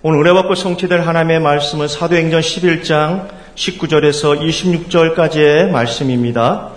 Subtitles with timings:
[0.00, 6.68] 오늘 은혜 받고 성취될 하나님의 말씀은 사도행전 11장 19절에서 26절까지의 말씀입니다.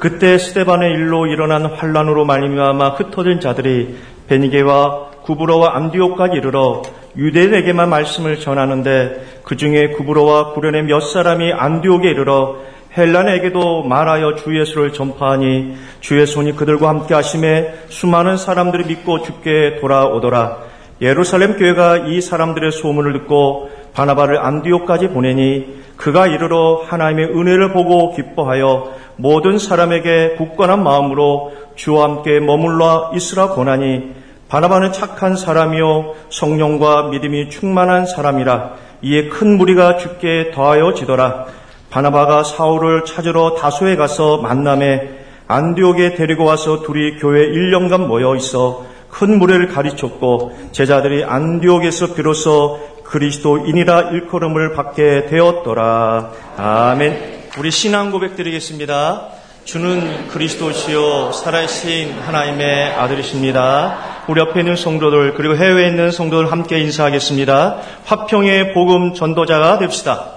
[0.00, 3.96] 그때 스테반의 일로 일어난 환란으로 말미암아 흩어진 자들이
[4.28, 6.82] 베니게와 구브로와 암디오까지 이르러
[7.16, 12.56] 유대인에게만 말씀을 전하는데 그 중에 구브로와 구련의 몇 사람이 안디옥에 이르러
[12.98, 20.73] 헬란에게도 말하여 주 예수를 전파하니 주의 손이 그들과 함께 하심에 수많은 사람들이 믿고 죽게 돌아오더라.
[21.04, 28.90] 예루살렘 교회가 이 사람들의 소문을 듣고 바나바를 안디옥까지 보내니 그가 이르러 하나님의 은혜를 보고 기뻐하여
[29.16, 34.14] 모든 사람에게 굳건한 마음으로 주와 함께 머물러 있으라 권하니
[34.48, 41.44] 바나바는 착한 사람이요 성령과 믿음이 충만한 사람이라 이에 큰 무리가 죽게 더하여지더라.
[41.90, 45.10] 바나바가 사울을 찾으러 다소에 가서 만남에
[45.48, 54.10] 안디옥에 데리고 와서 둘이 교회 1년간 모여 있어 큰 무례를 가르쳤고 제자들이 안디옥에서 비로소 그리스도인이라
[54.10, 56.30] 일컬음을 받게 되었더라.
[56.56, 57.44] 아멘.
[57.56, 59.28] 우리 신앙 고백 드리겠습니다.
[59.64, 64.24] 주는 그리스도시요 살아계신 하나님의 아들이십니다.
[64.26, 67.76] 우리 옆에 있는 성도들 그리고 해외에 있는 성도들 함께 인사하겠습니다.
[68.06, 70.32] 화평의 복음 전도자가 됩시다.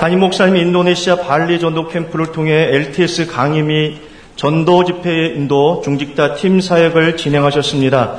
[0.00, 4.13] 담임 목사님이 인도네시아 발리 전도 캠프를 통해 LTS 강의 및
[4.44, 8.16] 전도 집회 인도 중직자 팀 사역을 진행하셨습니다.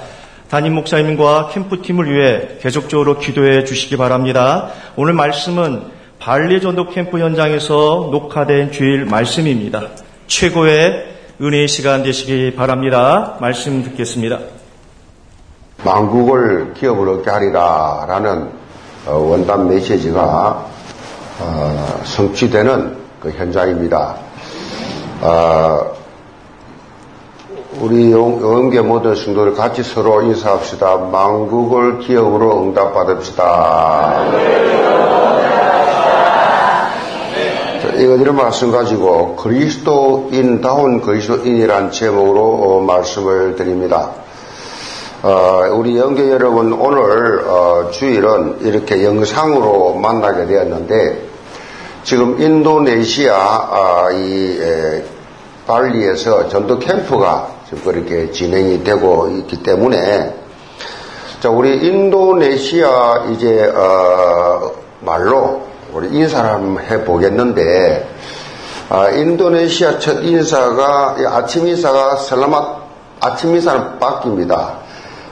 [0.49, 4.69] 담임 목사님과 캠프팀을 위해 계속적으로 기도해 주시기 바랍니다.
[4.95, 5.83] 오늘 말씀은
[6.17, 9.83] 발리 전도 캠프 현장에서 녹화된 주일 말씀입니다.
[10.25, 11.05] 최고의
[11.39, 13.37] 은혜의 시간 되시기 바랍니다.
[13.39, 14.39] 말씀 듣겠습니다.
[15.83, 18.49] 망국을 기업을 얻게 하리라 라는
[19.05, 20.65] 어, 원단 메시지가
[21.41, 24.15] 어, 성취되는 그 현장입니다.
[25.21, 25.94] 어,
[27.81, 30.97] 우리 영계 모든 성도들 같이 서로 인사합시다.
[31.11, 34.25] 망국을 기업으로 응답받읍시다.
[37.97, 44.11] 이거 이런 말씀 가지고 그리스도인다운 그리스도인이란 제목으로 어, 말씀을 드립니다.
[45.23, 51.25] 어, 우리 영계 여러분 오늘 어, 주일은 이렇게 영상으로 만나게 되었는데
[52.03, 55.03] 지금 인도네시아 아, 이 에,
[55.65, 60.35] 발리에서 전도 캠프가 그렇게 진행이 되고 있기 때문에
[61.41, 64.71] 자 우리 인도네시아 이제 어,
[65.01, 65.63] 말로
[65.93, 68.09] 우리 인사를 한번 해 보겠는데
[68.89, 72.85] 아, 인도네시아 첫 인사가 아침 인사가 설라맛
[73.19, 74.85] 아침 인사는 바뀝니다.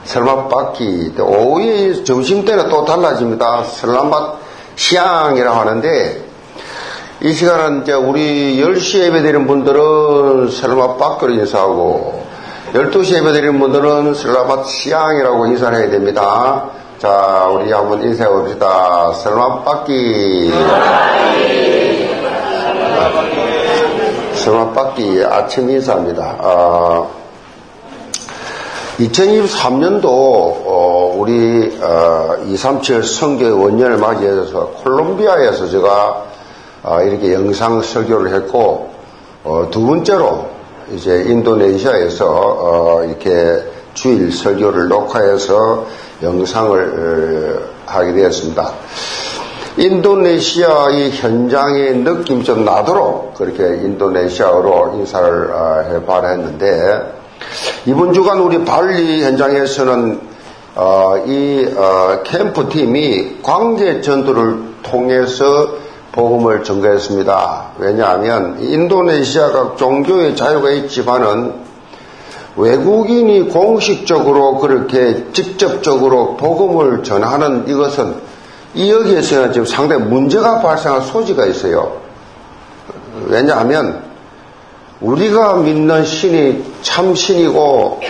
[0.04, 3.64] 설맛 바퀴 오후에 점심 때는 또 달라집니다.
[3.64, 4.38] 설라맛
[4.76, 6.24] 시앙이라고 하는데
[7.22, 12.23] 이 시간은 이제 우리 10시 예배 드리는 분들은 설맛 바퀴로 인사하고
[12.74, 16.70] 12시 예배 드리는 분들은 설라맛 시앙이라고 인사를 해야 됩니다.
[16.98, 19.12] 자, 우리 한번 인사해 봅시다.
[19.12, 20.50] 설맛 바퀴.
[24.34, 26.36] 설맛 바퀴 아침 인사입니다.
[26.40, 27.06] 아,
[28.98, 36.24] 2023년도 어, 우리 어, 237 성교의 원년을 맞이해서 콜롬비아에서 제가
[36.82, 38.90] 어, 이렇게 영상 설교를 했고
[39.44, 40.53] 어, 두 번째로
[40.92, 43.64] 이제 인도네시아에서 어, 이렇게
[43.94, 45.86] 주일 설교를 녹화해서
[46.22, 48.72] 영상을 어, 하게 되었습니다.
[49.76, 57.12] 인도네시아의 현장의 느낌이 좀 나도록 그렇게 인도네시아어로 인사를 해봐라 했는데
[57.86, 60.34] 이번 주간 우리 발리 현장에서는
[60.76, 65.83] 어, 이 어, 캠프 팀이 광계 전도를 통해서
[66.14, 67.72] 복음을 전개했습니다.
[67.78, 71.54] 왜냐하면 인도네시아가 종교의 자유가 있지만은
[72.56, 78.14] 외국인이 공식적으로 그렇게 직접적으로 복음을 전하는 이것은
[78.74, 81.96] 이 여기에서는 지금 상당히 문제가 발생할 소지가 있어요.
[83.26, 84.04] 왜냐하면
[85.00, 88.00] 우리가 믿는 신이 참 신이고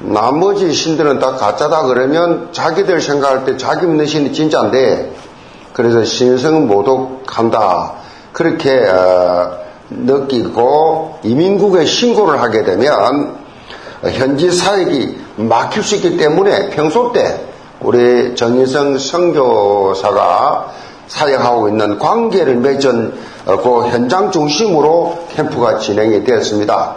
[0.00, 5.21] 나머지 신들은 다 가짜다 그러면 자기들 생각할 때 자기 믿는 신이 진짜인데
[5.72, 7.92] 그래서 신성 모독한다
[8.32, 9.58] 그렇게 어,
[9.90, 13.36] 느끼고 이민국에 신고를 하게 되면
[14.02, 17.40] 현지 사역이 막힐 수 있기 때문에 평소 때
[17.80, 20.72] 우리 정인성 선교사가
[21.08, 23.14] 사역하고 있는 관계를 맺은
[23.46, 26.96] 어, 그 현장 중심으로 캠프가 진행이 되었습니다.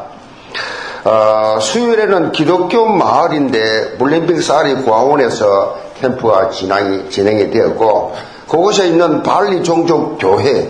[1.05, 8.13] 어, 수요일에는 기독교 마을인데 물림빙 쌀이 구하원에서 캠프가 진행이, 진행이 되었고
[8.47, 10.69] 그곳에 있는 발리 종족 교회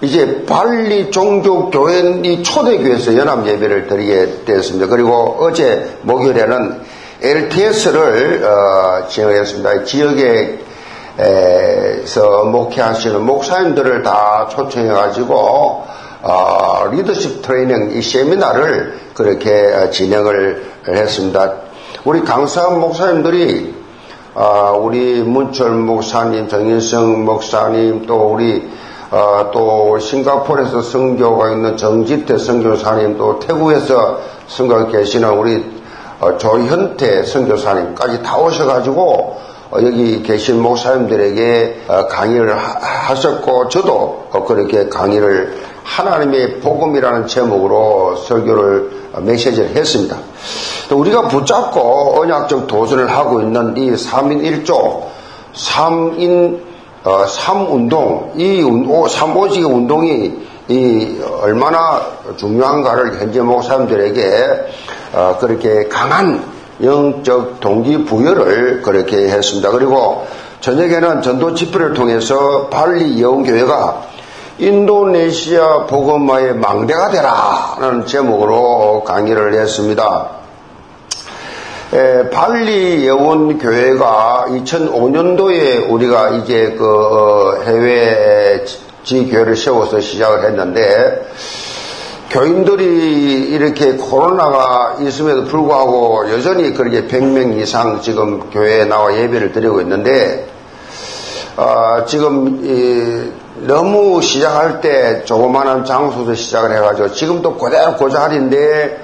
[0.00, 4.86] 이제 발리 종족 교회이 초대교회에서 연합 예배를 드리게 되었습니다.
[4.88, 6.80] 그리고 어제 목요일에는
[7.22, 9.84] LTS를 어, 진행했습니다.
[9.84, 10.64] 지역에서
[12.44, 15.84] 목회하시는 목사님들을 다 초청해가지고
[16.22, 21.54] 어, 리더십 트레이닝 이 세미나를 그렇게 진행을 했습니다.
[22.04, 23.73] 우리 강사 목사님들이
[24.34, 28.68] 어, 우리 문철 목사님, 정인성 목사님, 또 우리
[29.12, 35.64] 어, 또 싱가포르에서 성교가 있는 정지태 성교사님, 또 태국에서 성교 계시는 우리
[36.18, 39.40] 어, 조현태 선교사님까지 다 오셔가지고
[39.70, 48.90] 어, 여기 계신 목사님들에게 어, 강의를 하셨고 저도 그렇게 강의를 하나님의 복음이라는 제목으로 설교를
[49.20, 50.16] 메시지를 했습니다.
[50.90, 55.02] 우리가 붙잡고 언약적 도전을 하고 있는 이 3인 1조,
[55.54, 56.60] 3인
[57.04, 60.32] 어, 3운동, 이 3오직의 운동이
[60.68, 62.00] 이 얼마나
[62.36, 64.46] 중요한가를 현재 목사님들에게
[65.12, 66.42] 어, 그렇게 강한
[66.82, 69.70] 영적 동기부여를 그렇게 했습니다.
[69.70, 70.26] 그리고
[70.60, 74.02] 저녁에는 전도 집회를 통해서 발리 여운교회가
[74.58, 80.30] 인도네시아 복음화의 망대가 되라는 제목으로 강의를 했습니다.
[81.94, 88.64] 에, 발리 여운 교회가 2005년도에 우리가 이제 그 어, 해외
[89.04, 91.24] 지교회를 세워서 시작을 했는데
[92.30, 100.48] 교인들이 이렇게 코로나가 있음에도 불구하고 여전히 그렇게 100명 이상 지금 교회에 나와 예배를 드리고 있는데
[101.56, 103.38] 어, 지금
[103.68, 109.00] 너무 시작할 때 조그마한 장소에서 시작을 해가지고 지금도 그대로 그 자리인데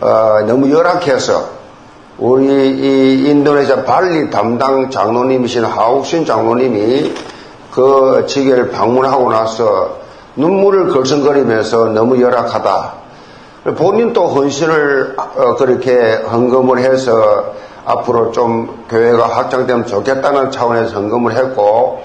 [0.00, 1.59] 어, 너무 열악해서
[2.20, 7.14] 우리 이 인도네시아 발리 담당 장로님이신 하욱신 장로님이
[7.72, 9.96] 그 지게를 방문하고 나서
[10.36, 12.92] 눈물을 걸성거리면서 너무 열악하다.
[13.78, 17.54] 본인 또 헌신을 어, 그렇게 헌금을 해서
[17.86, 22.02] 앞으로 좀 교회가 확장되면 좋겠다는 차원에서 헌금을 했고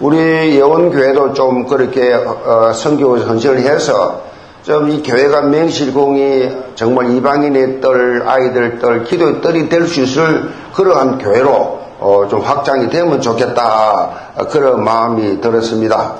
[0.00, 0.16] 우리
[0.56, 4.31] 예원교회도 좀 그렇게 어, 선교 헌신을 해서
[4.64, 11.18] 좀 이 교회가 맹실공이 정말 이방인의 뜰 아이들 뜰 기도의 뜰이 될 수 있을 그러한
[11.18, 14.10] 교회로 어, 좀 확장이 되면 좋겠다
[14.50, 16.14] 그런 마음이 들었습니다.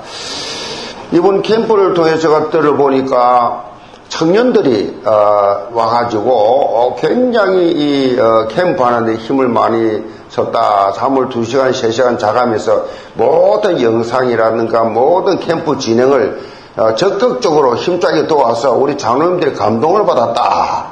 [1.11, 3.65] 이번 캠프를 통해 제가 들어보니까
[4.09, 10.93] 청년들이 어, 와가지고 어, 굉장히 이 어, 캠프 하는데 힘을 많이 썼다.
[10.93, 16.53] 잠을 2시간, 3시간 자가면서 모든 영상이라든가 모든 캠프 진행을 어,
[16.95, 20.85] 적극적으로 힘차게 도와서 우리 장로님들이 감동을 받았다.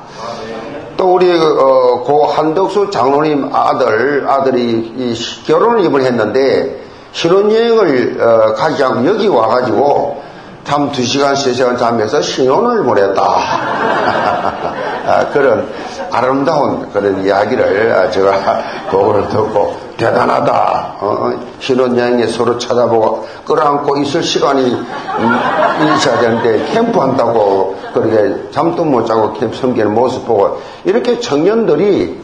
[0.95, 5.15] 또 우리 어, 고 한덕수 장로님 아들 아들이
[5.47, 6.79] 결혼을 이번에 했는데
[7.13, 10.21] 신혼여행을 어, 가지 않고 여기 와가지고
[10.63, 13.21] 잠 2시간, 3시간 자면서 신혼을 보냈다.
[15.07, 15.67] 아, 그런
[16.11, 20.95] 아름다운 그런 이야기를 제가 보고를 듣고 대단하다.
[20.99, 29.05] 어, 어, 신혼여행에 서로 찾아보고 끌어안고 있을 시간이 음, 있어야 되는데 캠프한다고 그렇게 잠도 못
[29.05, 32.19] 자고 캠프 섬기는 모습 보고 이렇게 청년들이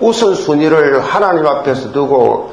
[0.00, 2.52] 우선순위를 하나님 앞에서 두고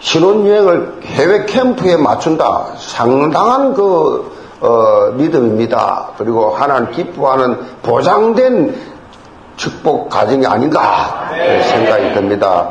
[0.00, 2.66] 신혼여행을 해외 캠프에 맞춘다.
[2.76, 6.08] 상당한 그, 어, 믿음입니다.
[6.18, 8.91] 그리고 하나님 기뻐하는 보장된
[9.56, 11.30] 축복 가정이 아닌가
[11.70, 12.70] 생각이 듭니다.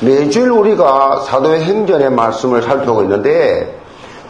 [0.00, 3.80] 매주일 우리가 사도의 행전의 말씀을 살펴보고 있는데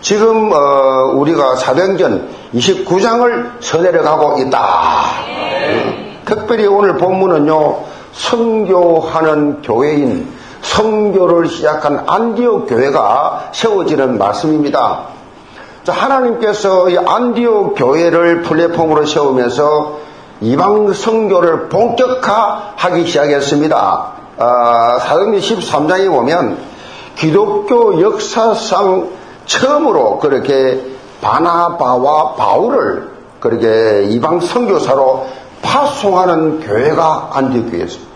[0.00, 4.60] 지금 어, 우리가 사도행전 29장을 서내려 가고 있다.
[6.26, 7.94] 특별히 오늘 본문은요.
[8.12, 10.28] 성교하는 교회인
[10.62, 15.00] 성교를 시작한 안디옥 교회가 세워지는 말씀입니다.
[15.86, 19.98] 하나님께서 이 안디옥 교회를 플랫폼으로 세우면서
[20.40, 24.12] 이방 성교를 본격화하기 시작했습니다.
[24.38, 26.58] 아, 사도행전 13장에 보면
[27.16, 29.10] 기독교 역사상
[29.46, 30.80] 처음으로 그렇게
[31.20, 33.08] 바나바와 바울을
[33.40, 35.26] 그렇게 이방 선교사로
[35.62, 38.12] 파송하는 교회가 안디옥 교회였습니다.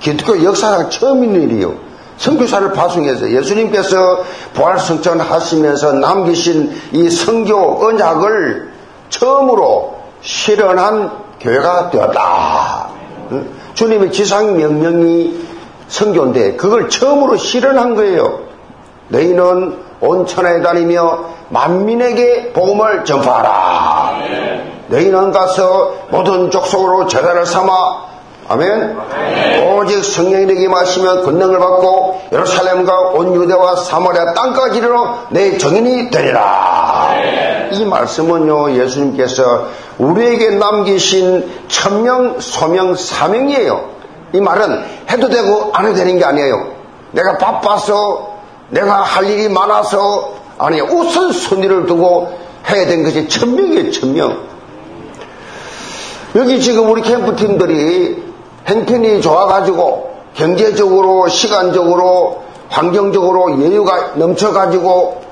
[0.00, 1.74] 기독교 역사상 처음 있는 일이요.
[2.18, 4.22] 선교사를 파송해서 예수님께서
[4.54, 8.70] 부활성천 하시면서 남기신 이 성교 언약을
[9.08, 12.88] 처음으로 실현한 교회가 되었다.
[13.74, 15.46] 주님의 지상 명령이
[15.88, 18.40] 성교인데 그걸 처음으로 실현한 거예요.
[19.08, 24.12] 너희는 온 천하에 다니며 만민에게 복음을 전파하라.
[24.88, 28.12] 너희는 가서 모든 족속으로 제자를 삼아
[28.48, 28.98] 아멘.
[29.12, 29.78] 아멘.
[29.78, 37.08] 오직 성령이 내게 마시면 권능을 받고 예루살렘과 온 유대와 사마리아 땅까지 이르러 내 정인이 되리라.
[37.10, 37.51] 아멘.
[37.72, 43.90] 이 말씀은요 예수님께서 우리에게 남기신 천명 소명 사명이에요.
[44.34, 46.72] 이 말은 해도 되고 안 해도 되는 게 아니에요.
[47.12, 48.32] 내가 바빠서
[48.70, 52.32] 내가 할 일이 많아서 아니 우선순위를 두고
[52.68, 54.52] 해야 되는 것이 천명이에요 천명.
[56.34, 58.22] 여기 지금 우리 캠프팀들이
[58.66, 65.22] 행편이 좋아가지고 경제적으로 시간적으로 환경적으로 여유가 넘쳐가지고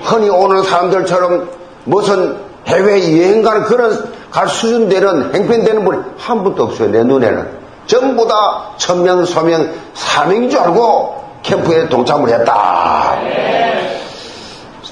[0.00, 1.48] 흔히 오는 사람들처럼
[1.84, 2.36] 무슨
[2.66, 7.46] 해외 여행 가는 그런 갈 수준 되는 행편되는 분이 한 분도 없어요 내 눈에는
[7.86, 8.34] 전부 다
[8.76, 13.18] 천명 소명 사명인 줄 알고 캠프에 동참을 했다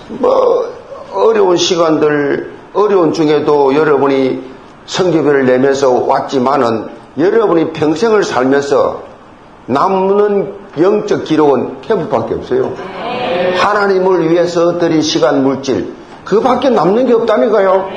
[0.08, 0.68] 뭐
[1.12, 4.52] 어려운 시간들 어려운 중에도 여러분이
[4.86, 9.02] 성교배를 내면서 왔지만은 여러분이 평생을 살면서
[9.66, 12.72] 남는 영적 기록은 캠프밖에 없어요.
[13.56, 17.88] 하나님을 위해서 드린 시간 물질 그 밖에 남는 게 없다니까요.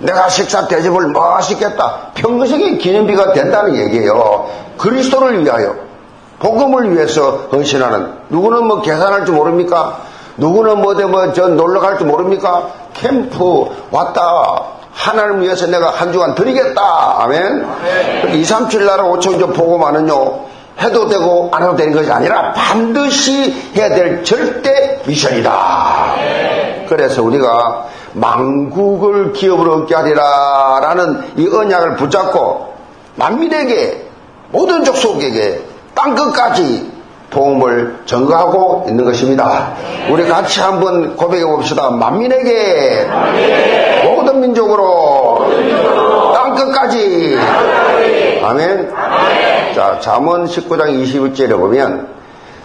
[0.00, 2.10] 내가 식사 대접을 맛있겠다.
[2.14, 4.50] 평생의 기념비가 된다는 얘기예요.
[4.76, 5.76] 그리스도를 위하여
[6.40, 9.98] 복음을 위해서 헌신하는 누구는 뭐 계산할 줄 모릅니까?
[10.36, 12.68] 누구는 뭐 어디 뭐저 놀러 갈 줄 모릅니까?
[12.92, 14.62] 캠프 왔다.
[14.92, 17.16] 하나님 위해서 내가 한 주간 드리겠다.
[17.20, 17.66] 아멘.
[18.34, 20.40] 2, 3, 7 나라 5천 조 보고만은요.
[20.82, 26.14] 해도 되고 안 해도 되는 것이 아니라 반드시 해야 될 절대 미션이다.
[26.88, 32.74] 그래서 우리가 망국을 기업으로 얻게 하리라 라는 이 언약을 붙잡고
[33.16, 34.04] 만민에게
[34.50, 35.62] 모든 족속에게
[35.94, 36.94] 땅 끝까지
[37.30, 39.72] 도움을 전가하고 있는 것입니다.
[40.08, 41.90] 우리 같이 한번 고백해 봅시다.
[41.90, 43.08] 만민에게,
[44.04, 45.50] 모든 민족으로,
[46.32, 47.36] 땅 끝까지.
[48.44, 48.92] 아멘.
[49.74, 52.08] 자, 잠언 19장 21절에 보면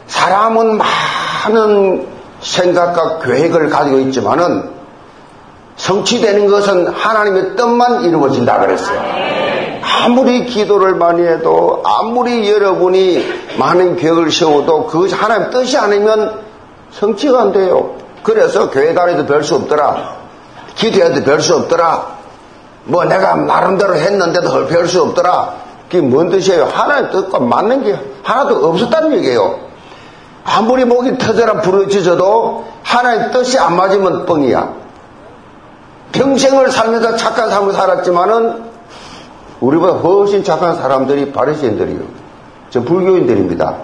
[0.06, 2.08] 사람은 많은
[2.42, 4.70] 생각과 계획을 가지고 있지만은
[5.78, 9.02] 성취되는 것은 하나님의 뜻만 이루어진다 그랬어요.
[10.04, 13.26] 아무리 기도를 많이 해도 아무리 여러분이
[13.58, 16.40] 많은 계획을 세워도 그것이 하나님 뜻이 아니면
[16.92, 17.96] 성취가 안 돼요.
[18.24, 20.18] 그래서 교회 다니도 별 수 없더라.
[20.76, 22.20] 기도해도 별 수 없더라.
[22.86, 25.54] 뭐 내가 나름대로 했는데도 별 수 없더라.
[25.90, 26.66] 그게 뭔 뜻이에요?
[26.72, 29.60] 하나님 뜻과 맞는 게 하나도 없었다는 얘기예요.
[30.50, 34.74] 아무리 목이 터져라 부르짖어도 하나님 뜻이 안 맞으면 뻥이야.
[36.12, 38.64] 평생을 살면서 착한 삶을 살았지만은
[39.60, 42.00] 우리보다 훨씬 착한 사람들이 바리새인들이요.
[42.72, 43.76] 저 불교인들입니다.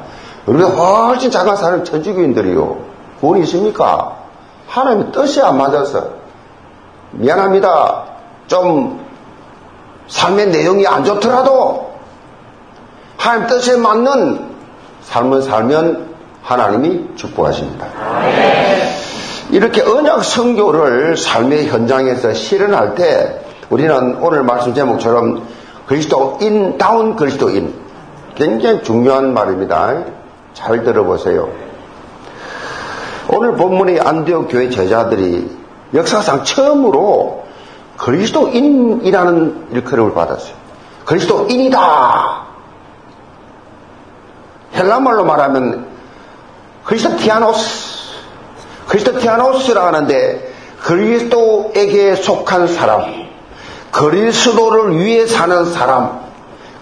[0.48, 2.78] 우리보다 훨씬 착한 사람이 천주교인들이요.
[3.20, 4.18] 구원이 있습니까?
[4.68, 6.08] 하나님의 뜻이 안 맞아서
[7.12, 8.04] 미안합니다.
[8.48, 9.06] 좀
[10.08, 11.94] 삶의 내용이 안 좋더라도
[13.18, 14.56] 하나님 뜻에 맞는
[15.04, 16.15] 삶을 살면
[16.46, 17.88] 하나님이 축복하십니다.
[19.50, 25.42] 이렇게 언약 성교를 삶의 현장에서 실현할 때 우리는 오늘 말씀 제목처럼
[25.88, 27.74] 그리스도인 다운 그리스도인
[28.36, 30.04] 굉장히 중요한 말입니다.
[30.54, 31.50] 잘 들어보세요.
[33.28, 35.50] 오늘 본문의 안디옥 교회 제자들이
[35.96, 37.44] 역사상 처음으로
[37.98, 40.54] 그리스도인이라는 일컬음을 받았어요.
[41.06, 42.46] 그리스도인이다.
[44.76, 45.95] 헬라말로 말하면
[46.86, 48.14] 그리스도티아노스,
[48.88, 53.26] 그리스도티아노스라 하는데 그리스도에게 속한 사람,
[53.92, 56.22] 그리스도를 위해 사는 사람,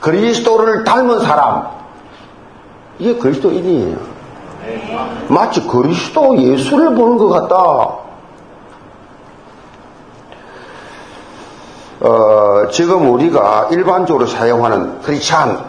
[0.01, 1.69] 그리스도를 닮은 사람,
[3.00, 3.98] 이게 그리스도인이에요.
[5.29, 8.03] 마치 그리스도 예수를 보는 것 같다.
[12.01, 15.63] 어, 지금 우리가 일반적으로 사용하는 크리스찬,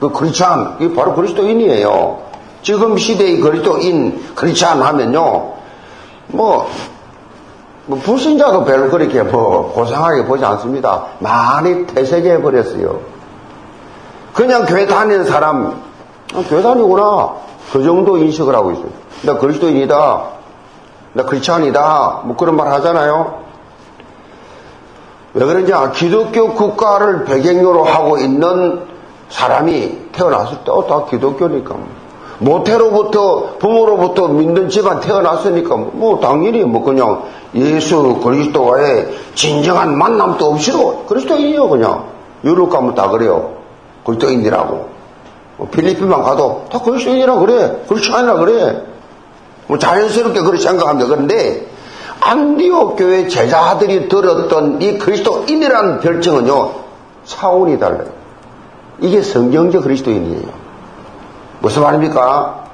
[0.00, 2.29] 그 크리스찬, 이게 바로 그리스도인이에요.
[2.62, 5.54] 지금 시대의 그리스도인, 크리스찬 하면요,
[6.28, 6.70] 뭐,
[7.86, 11.06] 뭐 불신자도 별로 그렇게 뭐 고상하게 보지 않습니다.
[11.18, 13.00] 많이 퇴색해 버렸어요.
[14.34, 15.82] 그냥 교회 다니는 사람,
[16.34, 17.34] 아, 교회 다니구나.
[17.72, 18.88] 그 정도 인식을 하고 있어요.
[19.22, 20.22] 나 그리스도인이다.
[21.12, 22.22] 나 크리스찬이다.
[22.24, 23.40] 뭐 그런 말 하잖아요.
[25.34, 25.92] 왜 그러냐?
[25.92, 28.80] 기독교 국가를 배경으로 하고 있는
[29.28, 31.76] 사람이 태어났을 때, 어, 다 기독교니까.
[32.40, 41.68] 모태로부터, 부모로부터 믿는 집안 태어났으니까, 뭐, 당연히 뭐, 그냥 예수 그리스도와의 진정한 만남도 없이도 그리스도인이요,
[41.68, 42.04] 그냥.
[42.44, 43.56] 유럽 가면 다 그래요.
[44.04, 44.88] 그리스도인이라고.
[45.58, 47.82] 뭐 필리핀만 가도 다 그리스도인이라 그래.
[47.86, 48.82] 그리스도인이라 그래.
[49.66, 51.08] 뭐 자연스럽게 그렇게 생각합니다.
[51.08, 51.66] 그런데,
[52.20, 56.70] 안디옥 교회 제자들이 들었던 이 그리스도인이라는 별칭은요,
[57.24, 58.08] 차원이 달라요.
[59.00, 60.59] 이게 성경적 그리스도인이에요.
[61.60, 62.64] 무슨 말입니까?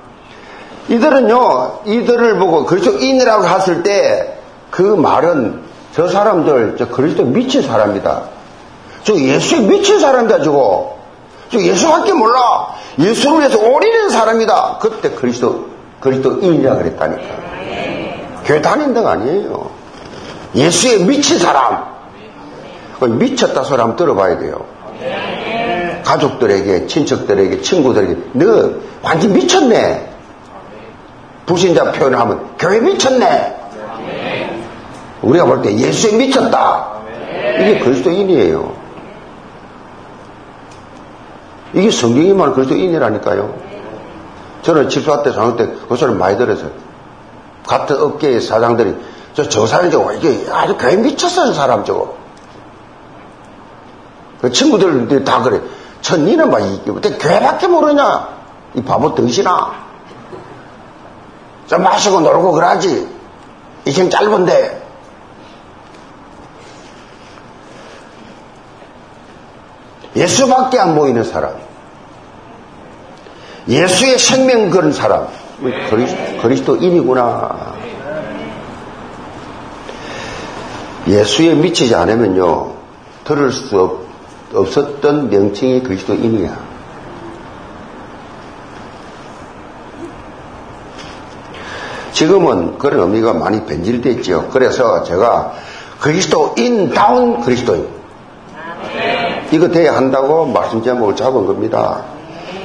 [0.89, 4.37] 이들은요, 이들을 보고 그리스도인이라고 했을 때
[4.77, 5.63] 그 말은
[5.95, 8.23] 저 사람들, 저 그리스도 미친 사람이다.
[9.05, 10.99] 저 예수에 미친 사람이다, 저거.
[11.51, 12.75] 저 예수밖에 몰라.
[12.99, 14.79] 예수를 위해서 올인한 사람이다.
[14.81, 15.69] 그때 그리스도,
[16.01, 17.23] 그리스도인이라 그랬다니까.
[18.45, 19.71] 교회 다닌다가 아니에요.
[20.55, 21.97] 예수에 미친 사람.
[23.01, 24.65] 미쳤다 소리 한번 들어봐야 돼요.
[26.07, 28.71] 가족들에게, 친척들에게, 친구들에게, 너
[29.03, 30.15] 완전 미쳤네.
[31.47, 33.57] 부신자 표현을 하면, 교회 미쳤네.
[35.23, 36.93] 우리가 볼 때 예수에 미쳤다.
[37.59, 38.73] 이게 그리스도인이에요.
[41.75, 43.55] 이게 성경이 말하는 그리스도인이라니까요.
[44.63, 46.71] 저는 집사할 때, 장학 때, 그 소리 많이 들었어요.
[47.67, 48.95] 같은 업계의 사장들이,
[49.35, 52.15] 저, 저 사람이 저거, 이게 아주 교회 미쳤어요, 사람 저거.
[54.41, 55.61] 그 친구들 다 그래.
[56.07, 58.29] 저 니는 막, 이게, 교회밖에 모르냐?
[58.75, 59.73] 이 바보 덩신아.
[61.67, 63.09] 좀 마시고 놀고 그러지.
[63.87, 64.87] 이생 짧은데.
[70.15, 71.57] 예수밖에 안 보이는 사람.
[73.67, 75.27] 예수의 생명 그런 사람.
[76.41, 77.75] 그리스도, 인이구나
[81.09, 82.75] 예수에 미치지 않으면요,
[83.25, 84.06] 들을 수 없,
[84.55, 86.67] 없었던 명칭이 그리스도인이야.
[92.13, 94.49] 지금은 그런 의미가 많이 변질됐죠.
[94.51, 95.53] 그래서 제가
[96.01, 97.89] 그리스도인다운 그리스도인.
[99.51, 102.05] 이거 돼야 한다고 말씀 제목을 잡은 겁니다.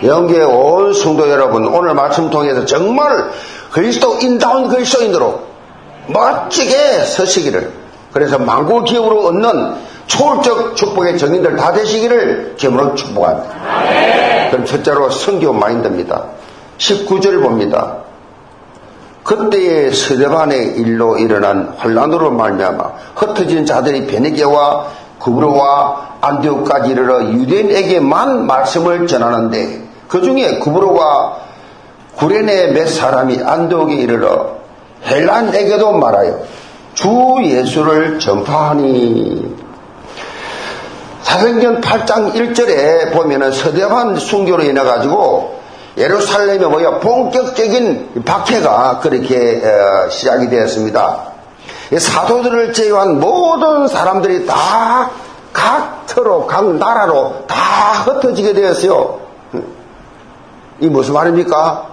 [0.03, 3.29] 영계의 온 성도 여러분, 오늘 말씀 통해서 정말
[3.71, 5.41] 그리스도인다운 그리스도인으로
[6.07, 7.71] 멋지게 서시기를,
[8.11, 9.75] 그래서 망고 기업으로 얻는
[10.07, 14.49] 초월적 축복의 정인들 다 되시기를 기으로 축복합니다.
[14.49, 16.25] 그럼 첫째로 성교 마인드입니다.
[16.77, 17.97] 19절 봅니다.
[19.23, 22.83] 그때의 서대반의 일로 일어난 환란으로 말미암아
[23.15, 24.87] 흩어진 자들이 베네게와
[25.19, 31.37] 구브로와 안디오까지 이르러 유대인에게만 말씀을 전하는데 그 중에 구브로와
[32.15, 34.55] 구레네 몇 사람이 안디옥에 이르러
[35.05, 36.39] 헬란에게도 말하여
[36.93, 39.55] 주 예수를 전파하니
[41.31, 45.61] 사도행전 8장 1절에 보면은 서대반 순교로 인해 가지고
[45.95, 51.31] 예루살렘에 뭐야 본격적인 박해가 그렇게 어, 시작이 되었습니다.
[51.97, 57.55] 사도들을 제외한 모든 사람들이 다각 터로 각 나라로 다
[58.03, 59.21] 흩어지게 되었어요.
[60.81, 61.87] 이 무슨 말입니까?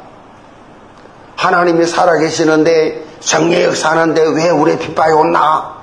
[1.36, 5.76] 하나님이 살아계시는데 성령 역사하는데 왜 우리 핍박이 온나?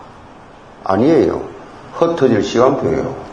[0.84, 1.42] 아니에요.
[1.94, 3.25] 흩어질 시간표예요.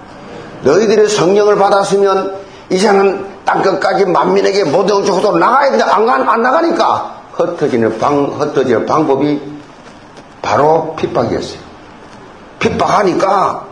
[0.63, 2.37] 너희들이 성령을 받았으면
[2.71, 9.41] 이제는 땅끝까지 만민에게 모든 주고도 나가야 되는데 안, 안 나가니까 흩어지는 방, 흩어지는 방법이
[10.41, 11.59] 바로 핍박이었어요.
[12.59, 13.67] 핍박하니까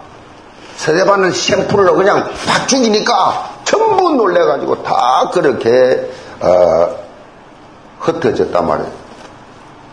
[0.76, 6.88] 세대반은 생풀로 그냥 팍 죽이니까 전부 놀래가지고 다 그렇게 어,
[8.00, 9.00] 흩어졌단 말이에요.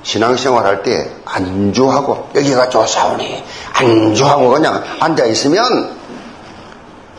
[0.03, 5.91] 신앙생활 할 때 안주하고 여기가 좋사오니 안주하고 그냥 앉아 있으면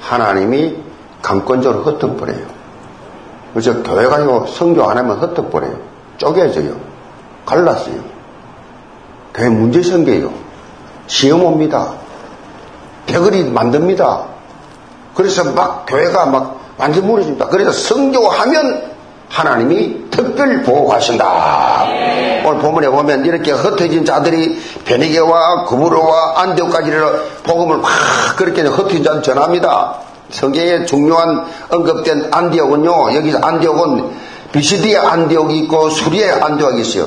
[0.00, 0.76] 하나님이
[1.22, 2.46] 강권적으로 흩어버려요.
[3.52, 5.78] 그래서 교회 가지고 성교 안 하면 흩어버려요.
[6.18, 6.76] 쪼개져요.
[7.46, 7.96] 갈랐어요.
[9.34, 10.32] 교회 문제 생겨요.
[11.06, 11.94] 시험 옵니다.
[13.06, 14.24] 대거리 만듭니다.
[15.14, 17.46] 그래서 막 교회가 막 완전 무너집니다.
[17.48, 18.92] 그래서 성교하면
[19.28, 21.97] 하나님이 특별 보호하신다.
[22.44, 26.90] 오늘 본문에 보면 이렇게 흩어진 자들이 베네게와 구부로와 안디오까지
[27.44, 27.90] 복음을 막
[28.36, 29.96] 그렇게 흩어진 자들 전합니다.
[30.30, 34.10] 성경에 중요한 언급된 안디옥은요, 여기서 안디옥은
[34.52, 37.06] 비시디아 안디옥이 있고 수리아 안디옥이 있어요.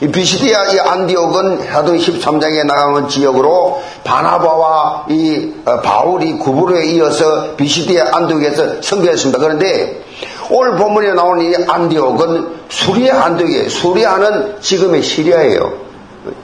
[0.00, 8.16] 이 비시디아 이 안디옥은 사도 13장에 나가는 지역으로 바나바와 이 어, 바울이 구부로에 이어서 비시디아
[8.16, 9.38] 안디옥에서 선교했습니다.
[9.40, 10.04] 그런데
[10.50, 13.68] 오늘 본문에 나오는 이 안디옥은 수리아 안디옥이에요.
[13.68, 15.72] 수리아는 지금의 시리아예요.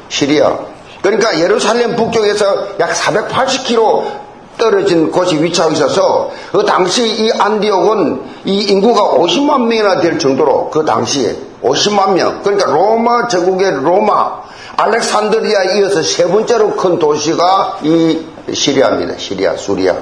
[0.08, 0.58] 시리아.
[1.02, 4.24] 그러니까 예루살렘 북쪽에서 약 480km
[4.56, 10.84] 떨어진 곳이 위치하고 있어서 그 당시 이 안디옥은 이 인구가 50만 명이나 될 정도로 그
[10.84, 14.42] 당시에 50만 명 그러니까 로마 제국의 로마
[14.76, 19.18] 알렉산드리아에 이어서 세 번째로 큰 도시가 이 시리아입니다.
[19.18, 19.94] 시리아, 수리아.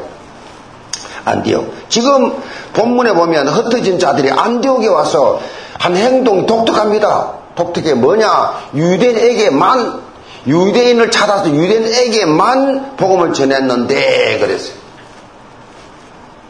[1.25, 1.89] 안디옥.
[1.89, 2.33] 지금
[2.73, 5.41] 본문에 보면 흩어진 자들이 안디옥에 와서
[5.79, 7.33] 한 행동이 독특합니다.
[7.55, 8.53] 독특해 뭐냐?
[8.75, 10.01] 유대인에게만
[10.47, 14.75] 유대인을 찾아서 유대인에게만 복음을 전했는데 그랬어요.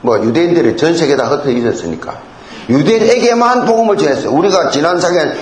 [0.00, 2.18] 뭐 유대인들이 전 세계에 다 흩어져 있었으니까
[2.68, 4.30] 유대인에게만 복음을 전했어요.
[4.30, 5.00] 우리가 지난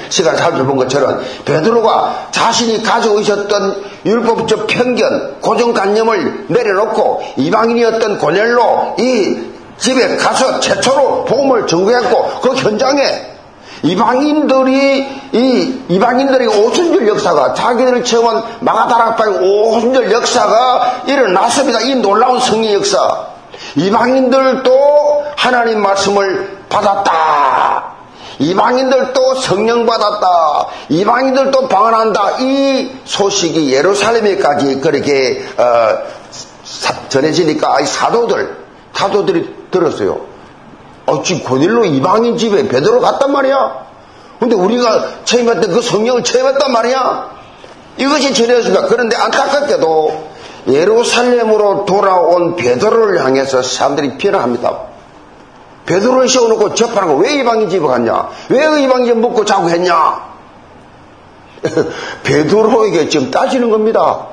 [0.09, 9.39] 시간 살펴본 것처럼 베드로가 자신이 가지고 있었던 율법적 편견, 고정관념을 내려놓고 이방인이었던 고넬로 이
[9.79, 13.31] 집에 가서 최초로 복음을 전거했고 그 현장에
[13.83, 21.81] 이방인들이 이 이방인들의 오순절 역사가 자기들을 체험한 마가다락방의 오순절 역사가 일어났습니다.
[21.81, 23.27] 이 놀라운 성리 역사.
[23.77, 27.91] 이방인들도 하나님 말씀을 받았다.
[28.39, 30.67] 이방인들도 성령 받았다.
[30.89, 32.39] 이방인들도 방언한다.
[32.41, 35.99] 이 소식이 예루살렘에까지 그렇게 어,
[37.11, 38.57] 전해지니까 사도들
[38.95, 40.21] 사도들이 들었어요.
[41.07, 43.91] 어, 지금 고닐로 이방인 집에 베드로 갔단 말이야.
[44.39, 47.31] 근데 우리가 체험했던 그 성령을 체험했단 말이야.
[47.99, 48.87] 이것이 전해졌습니다.
[48.87, 50.31] 그런데 안타깝게도
[50.69, 54.90] 예루살렘으로 돌아온 베드로를 향해서 사람들이 비난합니다.
[55.87, 58.29] 베드로를 세워놓고 거왜 이방인 집에 갔냐?
[58.49, 60.31] 왜 이방인 집 먹고 자고 했냐?
[62.23, 64.27] 베드로에게 지금 따지는 겁니다.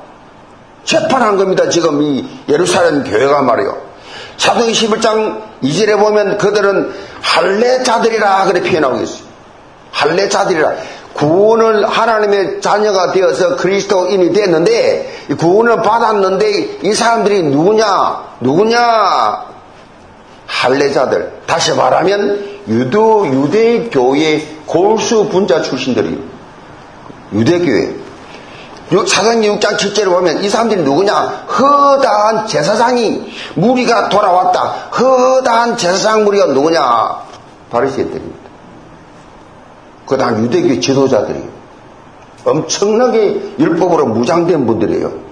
[0.84, 1.70] 재판한 겁니다.
[1.70, 3.78] 지금 이 예루살렘 교회가 말이요.
[4.38, 9.28] 사도행 11장 2절에 보면 그들은 할례자들이라 그래 표현하고 있어요.
[9.92, 10.74] 할례자들이라.
[11.14, 18.24] 구원을 하나님의 자녀가 되어서 그리스도인이 됐는데 구원을 받았는데 이 사람들이 누구냐?
[18.40, 19.57] 누구냐?
[20.48, 21.42] 할례자들.
[21.46, 26.22] 다시 말하면 유도 유대 교회 골수 분자 출신들이
[27.34, 27.96] 유대 교회.
[29.06, 31.14] 사도행 6장 7절에 보면 이 사람들이 누구냐?
[31.14, 34.62] 허다한 제사장이 무리가 돌아왔다.
[34.98, 36.82] 허다한 제사장 무리가 누구냐?
[37.70, 38.48] 바리새인들입니다.
[40.06, 41.44] 그 다음 유대교 지도자들이
[42.46, 45.27] 엄청나게 율법으로 무장된 분들이에요.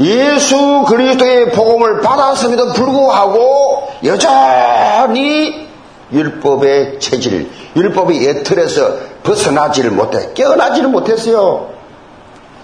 [0.00, 5.68] 예수 그리스도의 복음을 받았음에도 불구하고 여전히
[6.12, 11.70] 율법의 체질, 율법의 예틀에서 벗어나지를 못해, 깨어나지를 못했어요.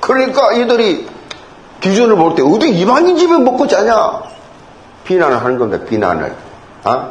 [0.01, 1.07] 그러니까 이들이
[1.81, 4.23] 기준을 볼 때 어디 이방인 집에 먹고 자냐?
[5.05, 5.85] 비난을 하는 겁니다.
[5.85, 6.35] 비난을.
[6.85, 7.11] 아?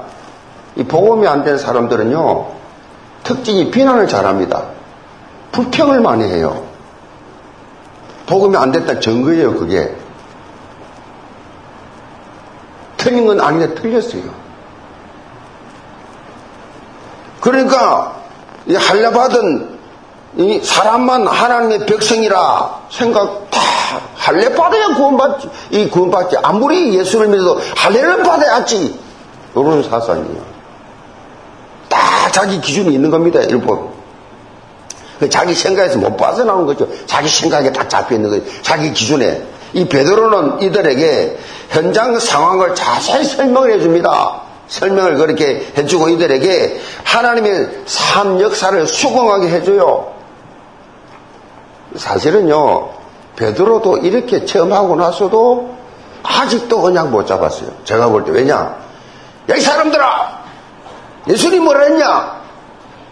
[0.76, 2.46] 이 복음이 안 된 사람들은요.
[3.24, 4.64] 특징이 비난을 잘합니다.
[5.52, 6.64] 불평을 많이 해요.
[8.28, 9.96] 복음이 안 됐다 증거예요, 그게.
[13.00, 14.24] 틀린 건 아닌데 틀렸어요.
[17.42, 18.16] 그러니까
[18.68, 19.80] 이 할례받은
[20.38, 23.60] 이 사람만 하나님의 백성이라 생각 다
[24.14, 25.50] 할례 받아야 구원받지.
[25.72, 26.38] 이 구원받지.
[26.44, 29.00] 아무리 예수를 믿어도 할례를 받아야지.
[29.56, 30.42] 이런 사상이에요.
[31.88, 31.98] 다
[32.32, 33.40] 자기 기준이 있는 겁니다.
[33.42, 33.90] 일본.
[35.20, 36.88] 그 자기 생각에서 못 빠져나오는 거죠.
[37.08, 38.44] 자기 생각에 딱 잡혀 있는 거죠.
[38.62, 39.42] 자기 기준에.
[39.74, 41.38] 이 베드로는 이들에게
[41.70, 44.42] 현장 상황을 자세히 설명을 해줍니다.
[44.68, 50.14] 설명을 그렇게 해주고 이들에게 하나님의 삶 역사를 수긍하게 해줘요.
[51.96, 52.90] 사실은요,
[53.36, 55.76] 베드로도 이렇게 체험하고 나서도
[56.22, 57.70] 아직도 그냥 못 잡았어요.
[57.84, 58.32] 제가 볼 때.
[58.32, 58.76] 왜냐?
[59.50, 60.40] 야, 이 사람들아!
[61.28, 62.40] 예수님 뭐라 했냐?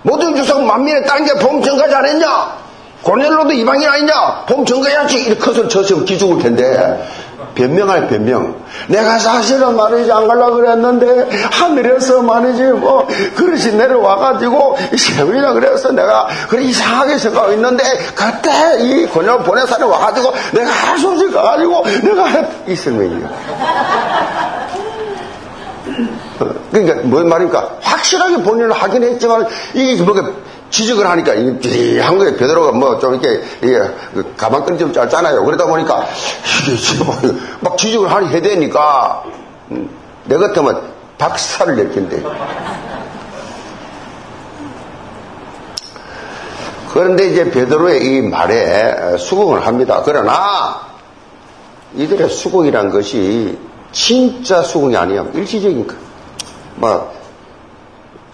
[0.03, 2.57] 모든 주석 만민의 게 범증가지 안 했냐?
[3.03, 4.45] 고넬로도 이방인 아니냐?
[4.47, 7.07] 범증가야지 이렇게 컷을 쳤으면 기죽을 텐데
[7.55, 8.55] 변명할 변명.
[8.87, 16.63] 내가 사실은 말이지 안 가려고 그랬는데 하늘에서 말이지 뭐 그릇이 내려와가지고 세우이라 그래서 내가 그래
[16.63, 17.83] 이상하게 생각하고 있는데
[18.13, 22.25] 그때 이 고넬 보내사에 와가지고 내가 할 수 없이 가가지고 내가
[22.67, 23.29] 이 설명이요.
[26.71, 27.69] 그러니까 뭔 말입니까?
[27.81, 30.21] 확실하게 본인은 하긴 했지만 이게 뭐가
[30.69, 35.43] 지적을 하니까 이한 거에 베드로가 뭐 좀 이렇게 그 가방끈이 좀 짧잖아요.
[35.45, 36.05] 그러다 보니까
[36.71, 37.15] 이게 뭐
[37.61, 39.23] 막 지적을 하니 해야 되니까
[39.71, 39.89] 음,
[40.25, 40.81] 내 같으면
[41.17, 42.23] 박살을 낼 텐데.
[46.93, 50.01] 그런데 이제 베드로의 이 말에 수긍을 합니다.
[50.03, 50.87] 그러나
[51.95, 53.57] 이들의 수긍이란 것이
[53.91, 55.29] 진짜 수긍이 아니에요.
[55.33, 55.93] 일시적인 거.
[56.75, 57.16] 뭐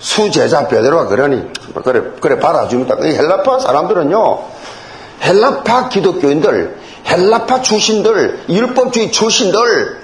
[0.04, 1.38] 수제자 베드로가 그러니
[1.74, 2.96] 뭐 그래 그래 받아줍니다.
[3.08, 4.40] 이 헬라파 사람들은요
[5.24, 10.04] 헬라파 기독교인들, 헬라파 출신들, 율법주의 출신들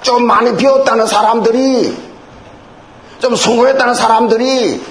[0.00, 1.94] 좀 많이 배웠다는 사람들이
[3.18, 4.82] 좀 성공했다는 사람들이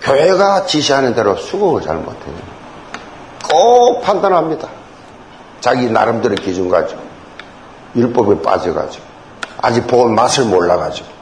[0.00, 2.34] 교회가 지시하는 대로 수긍을 잘 못해요.
[3.50, 4.68] 꼭 판단합니다.
[5.60, 7.05] 자기 나름대로 기준 가지고.
[7.96, 9.04] 율법에 빠져가지고
[9.62, 11.16] 아직 본 맛을 몰라가지고.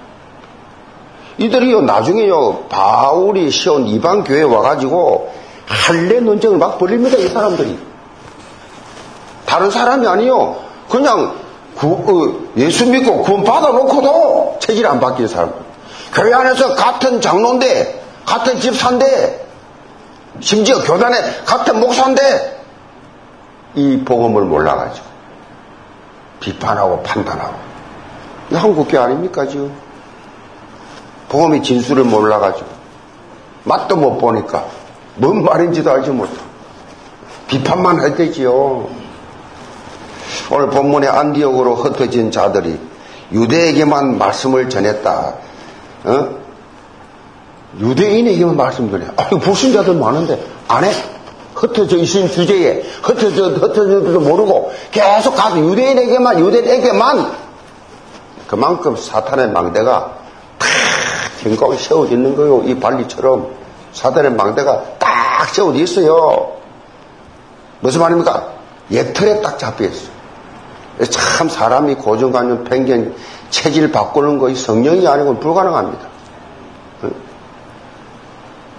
[1.39, 5.33] 이들이요 나중에요 바울이 시온 이방 교회 와가지고
[5.67, 7.79] 할례 논쟁을 막 벌립니다 이 사람들이.
[9.47, 10.57] 다른 사람이 아니요.
[10.89, 11.37] 그냥
[11.77, 15.53] 구, 어, 예수 믿고 구원 받아놓고도 체질 안 바뀐 사람.
[16.13, 19.47] 교회 안에서 같은 장로인데 같은 집사인데
[20.41, 22.63] 심지어 교단에 같은 목사인데
[23.75, 25.14] 이 복음을 몰라가지고
[26.45, 27.55] 비판하고 판단하고.
[28.53, 29.73] 한국교 아닙니까, 지금?
[31.31, 32.67] 복음의 진수를 몰라가지고.
[33.65, 34.67] 맛도 못 보니까.
[35.17, 36.45] 뭔 말인지도 알지 못하고.
[37.49, 38.87] 비판만 할 때지요.
[40.51, 42.79] 오늘 본문의 안디옥으로 흩어진 자들이
[43.33, 45.35] 유대에게만 말씀을 전했다.
[46.05, 46.29] 어?
[47.81, 49.07] 유대인에게만 말씀 전해.
[49.17, 50.93] 아니, 불신자들 많은데 안 해?
[51.55, 54.64] 흩어져 있는 주제에 흩어져 흩어져도 모르고
[54.95, 57.33] 계속 가서 유대인에게만 유대인에게만
[58.47, 60.17] 그만큼 사탄의 망대가
[60.57, 60.69] 탁
[61.43, 62.63] 견고하게 세워져 있는 거요.
[62.65, 63.49] 이 발리처럼
[63.93, 66.53] 사탄의 망대가 딱 세워져 있어요.
[67.81, 68.47] 무슨 말입니까?
[68.93, 70.15] 예틀에 딱 잡혀 있어.
[71.11, 73.17] 참 사람이 고정관념, 편견,
[73.51, 76.14] 체질 바꾸는 것이 성령이 아니고 불가능합니다.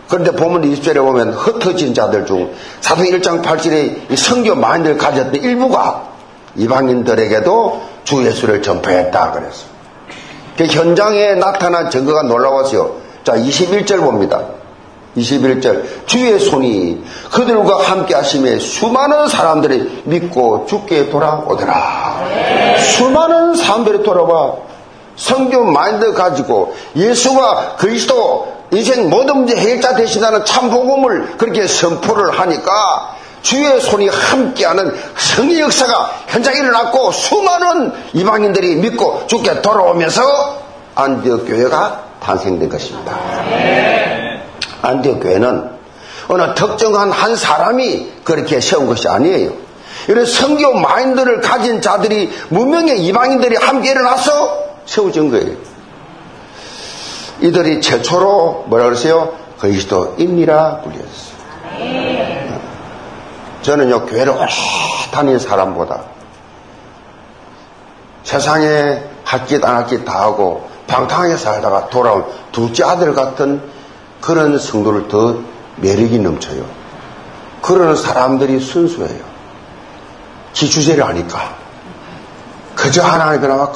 [0.07, 6.09] 그런데 보면 20절에 보면 흩어진 자들 중 사도 1장 8절에 성교 만인을 가졌던 일부가
[6.55, 9.65] 이방인들에게도 주 예수를 전파했다 그랬어.
[10.57, 12.95] 그 현장에 나타난 증거가 놀라웠어요.
[13.23, 14.41] 자, 21절 봅니다.
[15.17, 22.77] 21절 주의 손이 그들과 함께 하심에 수많은 사람들이 믿고 죽게 돌아오더라.
[22.77, 24.55] 수많은 사람들이 돌아와
[25.15, 33.79] 성교 마인드 가지고 예수가 그리스도 인생 모든 문제 해결자 되신다는 참복음을 그렇게 선포를 하니까 주의
[33.79, 40.63] 손이 함께하는 성의 역사가 현장에 일어났고 수많은 이방인들이 믿고 죽게 돌아오면서
[40.95, 43.19] 안디옥 교회가 탄생된 것입니다.
[44.81, 45.69] 안디옥 교회는
[46.27, 49.51] 어느 특정한 한 사람이 그렇게 세운 것이 아니에요.
[50.07, 55.74] 이런 성교 마인드를 가진 자들이 무명의 이방인들이 함께 일어나서 세워진 거예요.
[57.45, 59.31] 이들이 최초로 뭐라 그러세요?
[59.59, 61.35] 그리스도인이라 불렸어요.
[63.61, 64.47] 저는요, 교회를 오래
[65.11, 66.03] 다닌 사람보다
[68.23, 73.61] 세상에 할짓 안 할 짓 다 하고 방탕하게 살다가 돌아온 둘째 아들 같은
[74.21, 75.37] 그런 성도를 더
[75.77, 76.63] 매력이 넘쳐요.
[77.61, 79.23] 그러는 사람들이 순수해요.
[80.53, 81.55] 지주제를 하니까.
[82.75, 83.71] 그저 하나님 그나마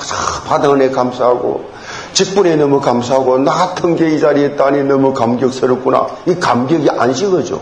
[0.48, 1.72] 받은 은혜 감사하고
[2.14, 6.08] 직분에 너무 감사하고 나 같은 게 이 자리에 있다니 너무 감격스럽구나.
[6.26, 7.60] 이 감격이 안 식어져.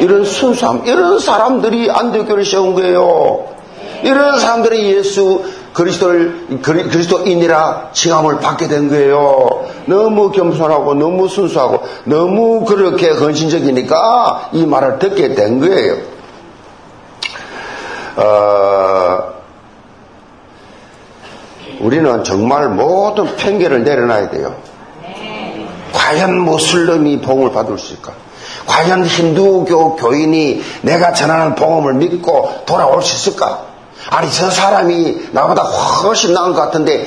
[0.00, 3.44] 이런 순수함, 이런 사람들이 안대교를 세운 거예요.
[4.02, 9.66] 이런 사람들이 예수 그리스도를 그리스도인이라 칭함을 받게 된 거예요.
[9.86, 15.96] 너무 겸손하고 너무 순수하고 너무 그렇게 헌신적이니까 이 말을 듣게 된 거예요.
[18.16, 19.07] 어,
[21.80, 24.56] 우리는 정말 모든 편견을 내려놔야 돼요.
[25.92, 28.12] 과연 무슬림이 복음을 받을 수 있을까?
[28.66, 33.64] 과연 힌두교 교인이 내가 전하는 복음을 믿고 돌아올 수 있을까?
[34.10, 37.06] 아니 저 사람이 나보다 훨씬 나은 것 같은데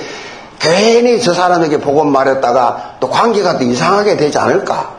[0.60, 4.96] 괜히 저 사람에게 복음 말했다가 또 관계가 또 이상하게 되지 않을까?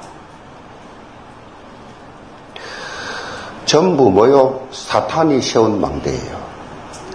[3.65, 4.67] 전부 뭐요?
[4.73, 6.42] 사탄이 세운 망대예요.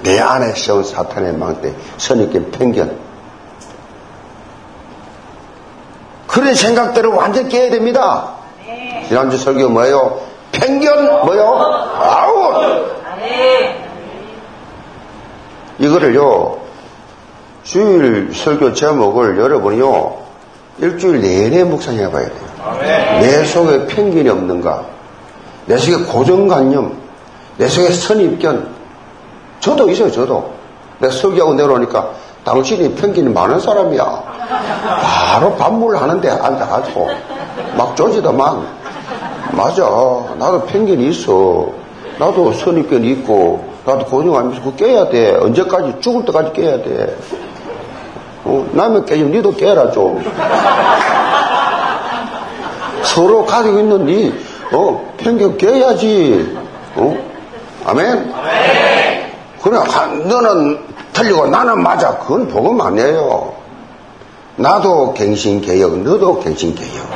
[0.04, 2.98] 내 안에 세운 사탄의 망대, 선입견, 편견.
[6.28, 8.34] 그런 생각들을 완전 깨야 됩니다.
[9.08, 10.20] 지난주 설교 뭐예요?
[10.52, 11.48] 편견 뭐요?
[11.96, 12.88] 아웃!
[15.80, 16.58] 이거를요,
[17.64, 20.18] 주일 설교 제목을 여러분이요,
[20.80, 23.20] 일주일 내내 묵상해 봐야 돼요.
[23.22, 24.86] 내 속에 편견이 없는가?
[25.66, 26.98] 내 속에 고정관념,
[27.58, 28.77] 내 속에 선입견,
[29.60, 30.52] 저도 있어요, 저도.
[31.00, 32.10] 내가 설교하고 내려오니까
[32.44, 34.24] 당신이 편견이 많은 사람이야.
[35.34, 37.10] 바로 반문을 하는데 앉아가지고
[37.78, 38.66] 막 조지더만.
[39.52, 39.84] 맞아.
[40.38, 41.68] 나도 편견이 있어.
[42.20, 45.36] 나도 선입견이 있고, 나도 고정하면서 그거 깨야 돼.
[45.36, 45.96] 언제까지?
[46.00, 47.18] 죽을 때까지 깨야 돼.
[48.44, 50.24] 어, 남의 깨지면 니도 깨라, 좀.
[53.04, 54.34] 서로 가지고 있는 니,
[54.72, 56.58] 어, 편견 깨야지.
[56.96, 57.18] 어?
[57.86, 58.34] 아멘?
[58.34, 58.87] 아멘.
[59.70, 59.80] 그래,
[60.26, 60.80] 너는
[61.14, 62.18] 틀리고 나는 맞아.
[62.20, 63.54] 그건 복음 아니에요.
[64.56, 67.10] 나도 갱신개혁, 너도 갱신개혁.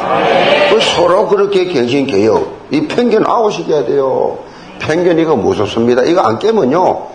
[0.70, 2.68] 그 서로 그렇게 갱신개혁.
[2.72, 4.40] 이 편견 아웃시켜야 돼요.
[4.80, 6.04] 편견 이거 무섭습니다.
[6.04, 7.08] 이거 안 깨면요.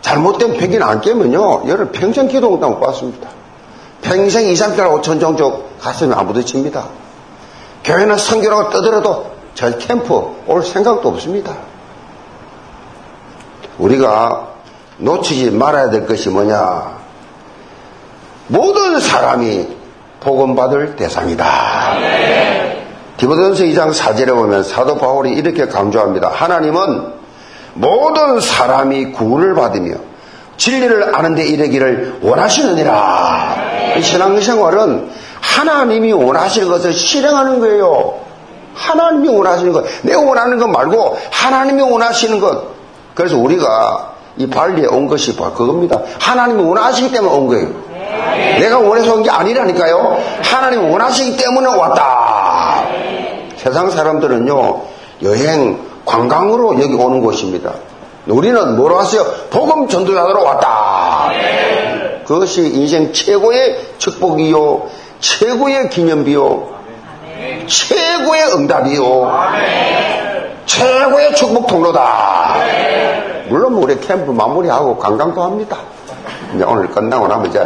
[0.00, 1.64] 잘못된 편견 안 깨면요.
[1.66, 3.28] 여러분 평생 기도응답 못 받습니다.
[4.02, 6.84] 평생 2, 3개월 5천 정도 가슴에 안 부딪힙니다.
[7.84, 11.56] 교회는 성교라고 떠들어도 저 캠프 올 생각도 없습니다.
[13.78, 14.48] 우리가
[14.98, 16.94] 놓치지 말아야 될 것이 뭐냐?
[18.48, 19.68] 모든 사람이
[20.20, 21.94] 복음받을 대상이다.
[23.16, 26.28] 디모데전서 2장 4절에 보면 사도 바울이 이렇게 강조합니다.
[26.28, 27.12] 하나님은
[27.74, 29.94] 모든 사람이 구원을 받으며
[30.56, 33.56] 진리를 아는 데 이르기를 원하시느니라.
[34.00, 35.10] 신앙생활은
[35.40, 38.20] 하나님이 원하시는 것을 실행하는 거예요.
[38.74, 39.84] 하나님이 원하시는 것.
[40.02, 42.73] 내가 원하는 것 말고 하나님이 원하시는 것.
[43.14, 46.00] 그래서 우리가 이 발리에 온 것이 바로 그겁니다.
[46.18, 47.68] 하나님이 원하시기 때문에 온 거예요.
[48.60, 50.18] 내가 원해서 온 게 아니라니까요.
[50.42, 52.84] 하나님이 원하시기 때문에 왔다.
[53.56, 54.82] 세상 사람들은요,
[55.22, 57.72] 여행, 관광으로 여기 오는 곳입니다.
[58.26, 59.24] 우리는 뭐로 왔어요?
[59.50, 61.30] 복음 전도자로 왔다.
[62.26, 64.88] 그것이 인생 최고의 축복이요,
[65.20, 66.68] 최고의 기념비요,
[67.66, 69.32] 최고의 응답이요,
[70.66, 72.56] 최고의 축복 통로다.
[73.84, 75.76] 우리 캠프 마무리하고 관광도 합니다.
[76.54, 77.60] 이제 오늘 끝나고 나면 이제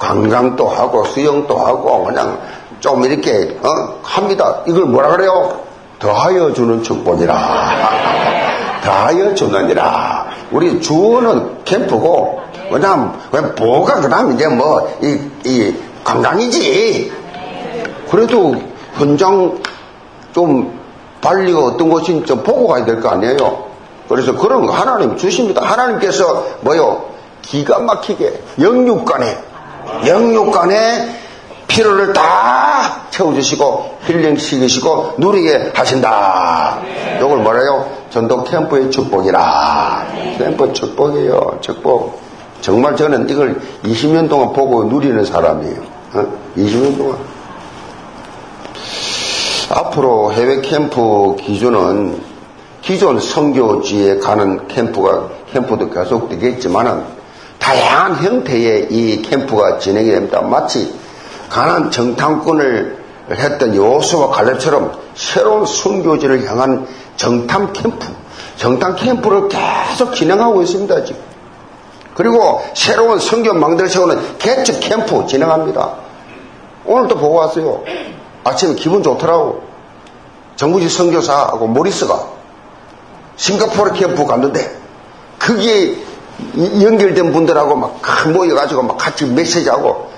[0.00, 2.36] 관광도 하고 수영도 하고 그냥
[2.80, 3.68] 좀 이렇게 어?
[4.02, 4.62] 합니다.
[4.66, 5.60] 이걸 뭐라 그래요?
[6.00, 7.34] 더하여 주는 축복이라.
[8.82, 10.26] 더하여 주느니라.
[10.50, 12.40] 우리 주어는 캠프고
[12.72, 13.14] 왜냐면
[13.56, 17.12] 뭐가 그다음 이제 뭐이 이 관광이지.
[18.10, 18.56] 그래도
[18.94, 19.56] 현장
[20.32, 20.80] 좀
[21.20, 23.69] 발리가 어떤 곳인지 좀 보고 가야 될 거 아니에요.
[24.10, 25.62] 그래서 그런 거 하나님 주십니다.
[25.62, 27.04] 하나님께서 뭐요?
[27.42, 29.38] 기가 막히게 영육간에
[30.04, 31.16] 영육간에
[31.68, 36.80] 피로를 다 채워주시고 힐링시키시고 누리게 하신다.
[37.18, 37.88] 이걸 뭐래요?
[38.10, 40.06] 전도 캠프의 축복이라.
[40.38, 41.58] 캠프 축복이에요.
[41.60, 42.20] 축복.
[42.60, 45.82] 정말 저는 이걸 20년 동안 보고 누리는 사람이에요.
[46.14, 46.26] 어?
[46.56, 47.16] 20년 동안.
[49.70, 52.29] 앞으로 해외 캠프 기준은
[52.82, 57.04] 기존 성교지에 가는 캠프가 캠프도 계속 되겠지만은
[57.58, 60.40] 다양한 형태의 이 캠프가 진행이 됩니다.
[60.40, 60.94] 마치
[61.48, 62.98] 가난 정탐꾼을
[63.30, 68.06] 했던 요수와 갈렙처럼 새로운 순교지를 향한 정탐 캠프,
[68.56, 71.04] 정탐 캠프를 계속 진행하고 있습니다.
[71.04, 71.20] 지금.
[72.14, 75.94] 그리고 새로운 성교망대를 세우는 개척 캠프 진행합니다.
[76.86, 77.82] 오늘도 보고 왔어요.
[78.42, 79.62] 아침에 기분 좋더라고.
[80.56, 82.39] 정부지 선교사하고 모리스가
[83.40, 84.76] 싱가포르 캠프 갔는데
[85.38, 85.96] 거기에
[86.82, 88.00] 연결된 분들하고 막
[88.32, 90.10] 모여가지고 막 같이 메시지하고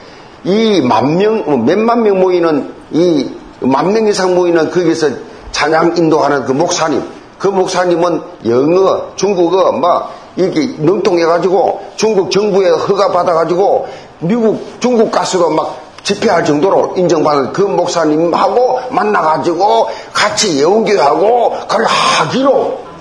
[0.44, 3.30] 이 만 명, 뭐 몇만 명 모이는 이
[3.60, 5.08] 만 명 이상 모이는 거기서
[5.52, 7.00] 찬양 인도하는 그 목사님,
[7.38, 13.86] 그 목사님은 영어, 중국어 막 이렇게 능통해가지고 중국 정부에 허가 받아가지고
[14.18, 22.91] 미국, 중국 가서도 막 집회할 정도로 인정받은 그 목사님하고 만나가지고 같이 예언교회하고 그걸 하기로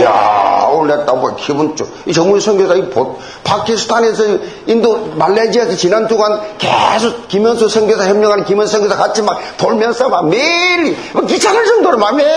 [0.00, 1.86] 이야, 냈다 보 기분 좋.
[2.06, 2.90] 이 정문 선교사, 이
[3.44, 4.24] 파키스탄에서,
[4.66, 10.96] 인도, 말레이시아에서 지난 주간 계속 김현수 선교사 협력하는 김현수 선교사 같이 막 돌면서 막 매일
[11.12, 12.28] 막 귀찮을 정도로 막 매일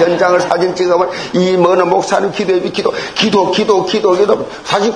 [0.00, 4.92] 연장을 사진 찍으면 이 뭐는 목사님 기도해 기도, 기도, 기도, 기도, 기도, 사진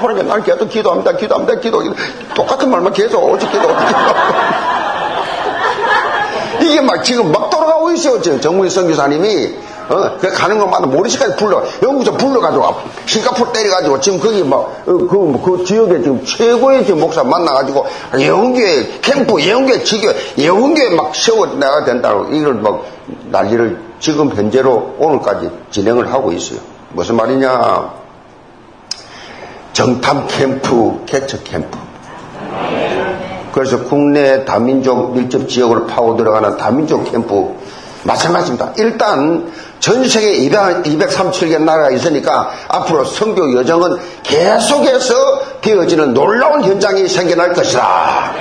[0.00, 1.94] 보는게 난 계속 기도합니다, 기도합니다, 기도, 기도.
[2.34, 3.68] 똑같은 말만 계속 오직 기도.
[6.62, 9.69] 이게 막 지금 막 돌아가고 있어요, 정문 선교사님이.
[9.90, 12.74] 어, 그 가는 것마다 모리시까지 불러, 영국에서 불러가지고,
[13.06, 17.84] 싱가포르 때려가지고, 지금 거기 뭐, 어, 그, 뭐, 그 지역에 지금 최고의 지금 목사 만나가지고,
[18.16, 22.84] 예언교회 캠프, 예언교회 지교, 예언교회 막 세워내야 된다고, 이걸 막
[23.30, 26.60] 난리를 지금 현재로 오늘까지 진행을 하고 있어요.
[26.90, 28.00] 무슨 말이냐.
[29.72, 31.78] 정탐 캠프, 개척 캠프.
[33.52, 37.56] 그래서 국내 다민족 밀접 지역으로 파고 들어가는 다민족 캠프
[38.04, 38.72] 마찬가지입니다.
[38.76, 39.50] 일단
[39.80, 45.14] 전 세계 200, 237개 나라가 있으니까 앞으로 성교 여정은 계속해서
[45.62, 48.34] 되어지는 놀라운 현장이 생겨날 것이다.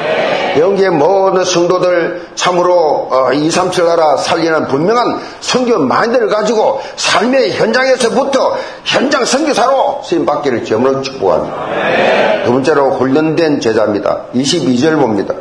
[0.57, 9.23] 여기에 모든 성도들 참으로 어, 237 나라 살리는 분명한 성교 마인드를 가지고 삶의 현장에서부터 현장
[9.23, 12.43] 성교사로 쓰임 받기를 점으로 축복합니다.
[12.45, 14.25] 두 번째로 훈련된 제자입니다.
[14.35, 15.33] 22절 봅니다.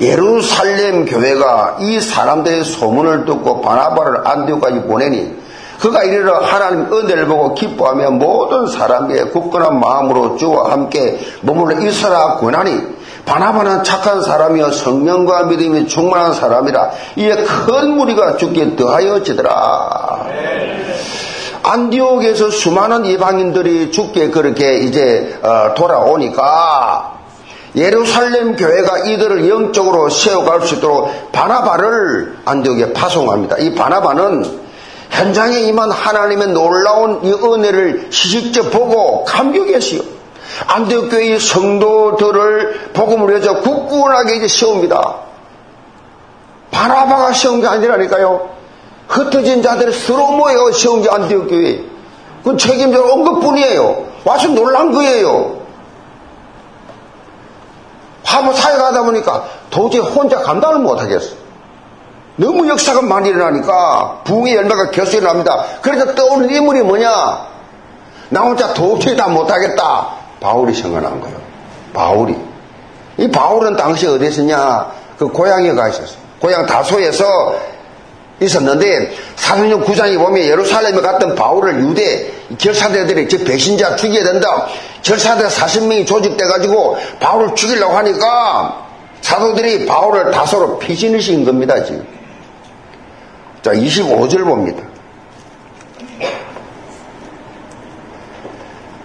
[0.00, 5.46] 예루살렘 교회가 이 사람들의 소문을 듣고 바나바를 안디오까지 보내니
[5.80, 12.96] 그가 이르러 하나님 은혜를 보고 기뻐하며 모든 사람의 굳건한 마음으로 주와 함께 머물러 있어라 권하니
[13.26, 20.26] 바나바는 착한 사람이여 성령과 믿음이 충만한 사람이라 이에 큰 무리가 죽게 더하여지더라.
[21.64, 27.15] 안디옥에서 수많은 이방인들이 죽게 그렇게 이제 어, 돌아오니까
[27.76, 33.58] 예루살렘 교회가 이들을 영적으로 세워갈 수 있도록 바나바를 안디옥에 파송합니다.
[33.58, 34.66] 이 바나바는
[35.10, 40.00] 현장에 임한 하나님의 놀라운 이 은혜를 직접 보고 감격했어요.
[40.66, 45.16] 안디옥 교회의 성도들을 복음을 해서 굳건하게 이제 세웁니다.
[46.70, 48.56] 바나바가 세운 게 아니라니까요.
[49.08, 51.84] 흩어진 자들을 서로 모여 세운 게 안디옥 교회.
[52.38, 54.06] 그건 책임자로 온 것뿐이에요.
[54.24, 55.65] 와서 놀란 거예요.
[58.26, 61.36] 한번 사역하다 보니까 도저히 혼자 감당을 못하겠어.
[62.34, 65.64] 너무 역사가 많이 일어나니까 부흥의 열매가 결수 일어납니다.
[65.80, 67.08] 그래서 떠오르는 인물이 뭐냐?
[68.28, 70.08] 나 혼자 도저히 다 못하겠다.
[70.40, 71.36] 바울이 생각난 거예요.
[71.94, 72.36] 바울이.
[73.16, 74.90] 이 바울은 당시 어디 있었냐?
[75.18, 76.16] 그 고향에 가 있었어.
[76.40, 77.54] 고향 다소에서
[78.40, 84.66] 있었는데 사도행 9장에 보면 예루살렘에 갔던 바울을 유대 결사대들이 즉 배신자 죽여야 된다.
[85.02, 88.86] 결사대 40명이 조직돼 가지고 바울을 죽이려고 하니까
[89.22, 92.06] 사도들이 바울을 다소로 시킨 겁니다 지금.
[93.62, 94.82] 자 25절 봅니다.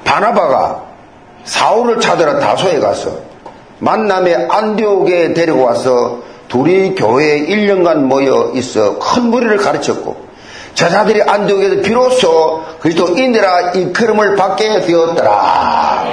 [0.03, 0.83] 바나바가
[1.45, 3.17] 사울을 찾으러 다소에 가서
[3.79, 6.19] 만남에 안디옥에 데리고 와서
[6.51, 10.31] 둘이 교회에 1년간 모여 있어 큰 무리를 가르쳤고
[10.73, 16.05] 제자들이 안디옥에서 비로소 그리스도인이라 이크름을 받게 되었더라.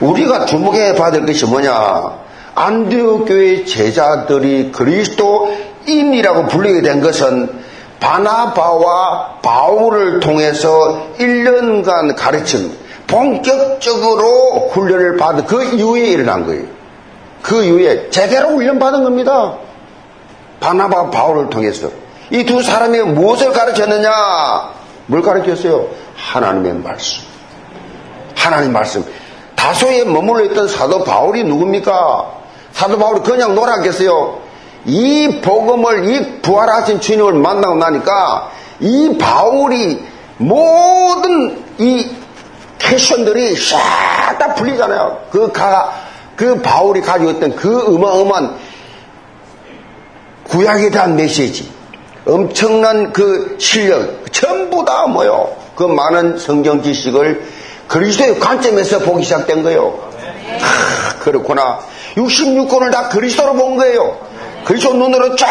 [0.00, 2.22] 우리가 주목해 받을 것이 뭐냐?
[2.54, 7.62] 안디옥 교회 제자들이 그리스도인이라고 불리게 된 것은
[7.98, 12.76] 바나바와 바울을 통해서 1년간 가르친
[13.08, 16.71] 본격적으로 훈련을 받은 그 이후에 일어난 거예요.
[17.42, 19.54] 그 이후에 제대로 훈련받은 겁니다.
[20.60, 21.90] 바나바 바울을 통해서.
[22.30, 24.10] 이 두 사람이 무엇을 가르쳤느냐?
[25.06, 25.86] 뭘 가르쳤어요?
[26.16, 27.24] 하나님의 말씀.
[28.36, 29.04] 하나님 말씀.
[29.56, 32.30] 다소에 머물러 있던 사도 바울이 누굽니까?
[32.72, 34.40] 사도 바울이 그냥 놀았겠어요?
[34.86, 40.04] 이 복음을, 이 부활하신 주님을 만나고 나니까 이 바울이
[40.38, 42.10] 모든 이
[42.78, 43.78] 패션들이 싹
[44.38, 45.18] 다 풀리잖아요.
[45.30, 45.92] 그 가,
[46.36, 48.56] 그 바울이 가지고 있던 그 어마어마한
[50.44, 51.70] 구약에 대한 메시지,
[52.26, 55.54] 엄청난 그 실력, 전부 다 뭐요?
[55.74, 57.42] 그 많은 성경 지식을
[57.88, 59.98] 그리스도의 관점에서 보기 시작된 거예요.
[60.60, 61.80] 아, 그렇구나.
[62.16, 64.18] 66권을 다 그리스도로 본 거예요.
[64.64, 65.48] 그리스도 눈으로 쫙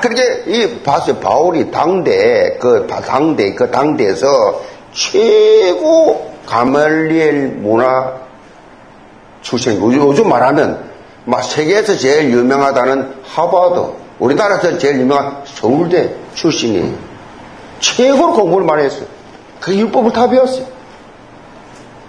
[0.00, 1.16] 그렇게 이 봤어요.
[1.16, 4.62] 바울이 당대 그 당대 그 당대에서
[4.92, 8.14] 최고 가말리엘 문화
[9.42, 10.88] 출신 요즘 말하면
[11.24, 16.94] 막 세계에서 제일 유명하다는 하버드 우리나라에서 제일 유명한 서울대 출신이
[17.80, 19.06] 최고로 공부를 많이 했어요.
[19.60, 20.66] 그 율법을 다 배웠어요.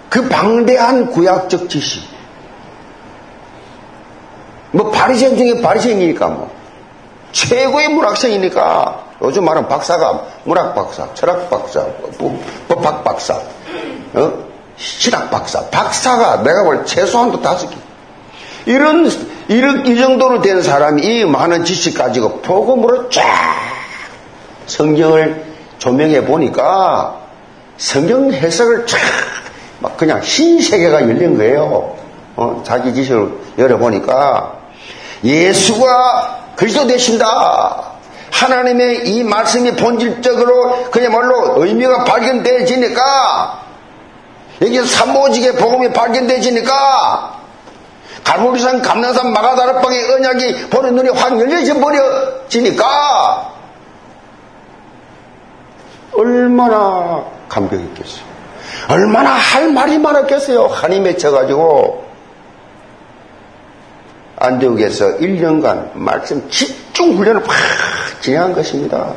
[0.08, 2.02] 그 방대한 구약적 지식.
[4.72, 6.50] 뭐 바리새인 중에 바리새인이니까 뭐
[7.32, 11.84] 최고의 문학생이니까 요즘 말하는 박사가 문학 박사, 철학 박사,
[12.68, 13.34] 법학 박사,
[14.14, 14.49] 어?
[14.80, 17.76] 신학 박사, 박사가 내가 볼 최소한도 다섯 개.
[18.64, 19.10] 이런,
[19.48, 23.22] 이런 이 정도로 된 사람이 이 많은 지식 가지고 복음으로 쫙
[24.66, 25.44] 성경을
[25.78, 27.20] 조명해 보니까
[27.76, 28.98] 성경 해석을 쫙
[29.80, 31.96] 막 그냥 신세계가 열린 거예요.
[32.36, 34.58] 어, 자기 지식을 열어보니까
[35.24, 37.82] 예수가 그리스도 되신다.
[38.30, 43.59] 하나님의 이 말씀이 본질적으로 그야말로 의미가 발견되어지니까
[44.60, 47.40] 여기서 삼보직의 복음이 발견되어지니까
[48.24, 53.52] 갈무리산 감난산 마가다락방의 언약이 보는 눈이 확 열려져 버려지니까
[56.12, 58.30] 얼마나 감격 있겠어요.
[58.88, 60.66] 얼마나 할 말이 많았겠어요.
[60.66, 62.10] 한이 맺혀가지고
[64.36, 67.54] 안디옥에서 1년간 말씀 집중 훈련을 팍
[68.20, 69.14] 진행한 것입니다.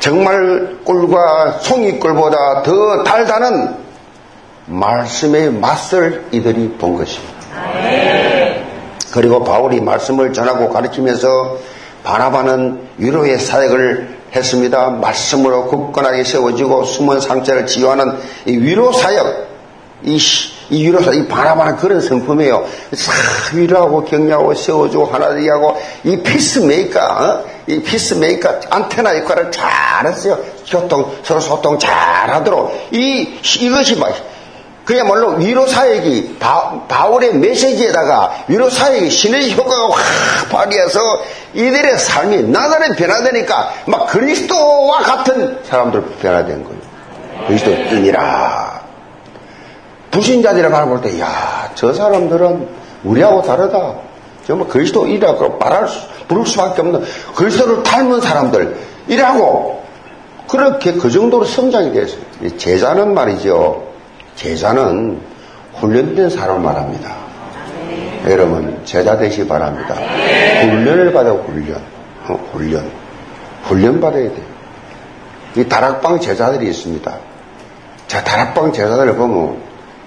[0.00, 3.74] 정말 꿀과 송이꿀보다 더 달다는
[4.66, 7.34] 말씀의 맛을 이들이 본 것입니다.
[9.12, 11.58] 그리고 바울이 말씀을 전하고 가르치면서
[12.04, 14.90] 바나바는 위로의 사역을 했습니다.
[14.90, 19.46] 말씀으로 굳건하게 세워지고 숨은 상처를 치유하는 이 위로 사역,
[20.02, 20.18] 이,
[20.70, 22.66] 이 위로사, 이 바나바는 그런 성품이에요.
[22.92, 27.44] 싹 위로하고 격려하고 세워주고 하나 되게 하고 이 peacemaker, 어?
[27.66, 30.38] 이 peacemaker 안테나 역할을 잘 했어요.
[30.68, 32.72] 교통, 서로 소통 잘 하도록.
[32.92, 34.14] 이, 이것이 막,
[34.84, 41.00] 그야말로 위로 사역이 바울의 메시지에다가 위로 사역이 신의 효과가 확 발휘해서
[41.54, 46.80] 이들의 삶이 나날이 변화되니까 막 그리스도와 같은 사람들 변화된 거예요.
[47.48, 48.86] 그리스도인이라.
[50.12, 52.68] 불신자들이라고 알아볼 때, 야, 저 사람들은
[53.04, 53.94] 우리하고 다르다.
[54.46, 58.76] 정말 그리스도인이라고 말할 수, 부를 수밖에 없는 그리스도를 닮은 사람들.
[59.08, 59.82] 이라고
[60.48, 62.20] 그렇게 그 정도로 성장이 됐어요.
[62.56, 63.84] 제자는 말이죠.
[64.36, 65.20] 제자는
[65.74, 67.16] 훈련된 사람을 말합니다.
[67.88, 68.22] 네.
[68.32, 69.94] 여러분, 제자 되시 바랍니다.
[69.94, 70.70] 네.
[70.70, 71.82] 훈련을 받아 훈련.
[72.28, 72.88] 어, 훈련.
[73.64, 74.56] 훈련 받아야 돼요.
[75.56, 77.18] 이 다락방 제자들이 있습니다.
[78.06, 79.56] 자, 다락방 제자들을 보면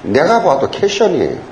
[0.03, 1.48] 내가 봐도 캐션이에요.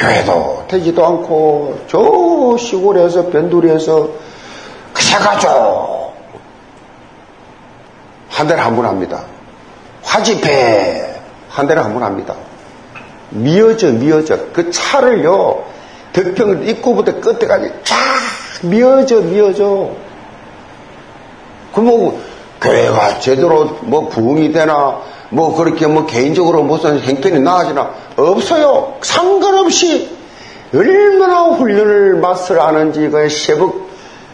[0.00, 4.08] 교회도 되지도 않고 저 시골에서 변두리에서
[4.94, 6.12] 그새 가죠.
[8.30, 9.24] 한 달에 한 번 합니다.
[10.02, 11.20] 화집회
[11.50, 12.34] 한 달에 한 번 합니다.
[13.30, 15.64] 미어져 미어져 그 차를요
[16.12, 17.96] 덕평 입구부터 끝에까지 쫙
[18.62, 19.90] 미어져 미어져
[21.74, 22.20] 그뭐
[22.60, 24.98] 교회가 제대로 뭐 부흥이 되나
[25.30, 30.16] 뭐 그렇게 뭐 개인적으로 무슨 행편이 나아지나 없어요 상관없이
[30.74, 33.88] 얼마나 훈련을 맛을 아는지 그 새벽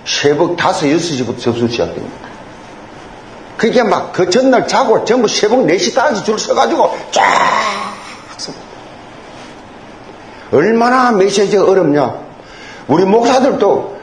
[0.04, 2.26] 새벽 다섯 여섯 시부터 접수 시작됩니다
[3.56, 7.22] 그게 막 그 전날 자고 전부 새벽 4시까지 줄 서가지고 쫙
[10.52, 12.14] 얼마나 메시지가 어렵냐.
[12.88, 13.96] 우리 목사들도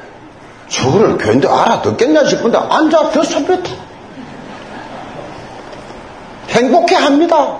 [0.67, 3.82] 저거를 괜히 알아듣겠냐 싶은데 앉아 벼서 뱉어.
[6.53, 7.57] 행복해 합니다.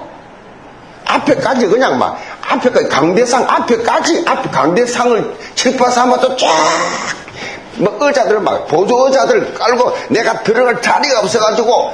[1.06, 2.18] 앞에까지 그냥 막
[2.48, 10.82] 앞에까지 강대상 앞에까지 앞에 강대상을 칠파 삼아도 쫙뭐 의자들 막 보조 의자들 깔고 내가 들어갈
[10.82, 11.91] 자리가 없어가지고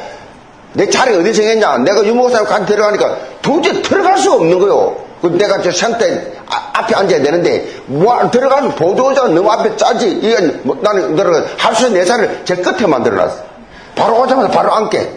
[0.74, 5.10] 내 자리 어디 정했냐 내가 유목사님 간 들어가니까 도저히 들어갈 수가 없는 거요.
[5.22, 10.62] 그 내가 저 상태 아, 앞에 앉아야 되는데 뭐 들어가면 보도자가 너무 앞에 짜지 이건
[10.64, 13.50] 뭐 나는 들어가 할수 있는 내 자리를 제일 끝에 만들어놨어.
[13.95, 15.12] 바로 오자마자 바로 앉게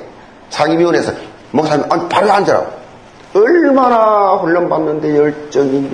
[0.51, 1.12] 상임위원회에서
[1.53, 2.66] 목사님 바로 앉아라.
[3.34, 5.88] 얼마나 훈련받는데 열정이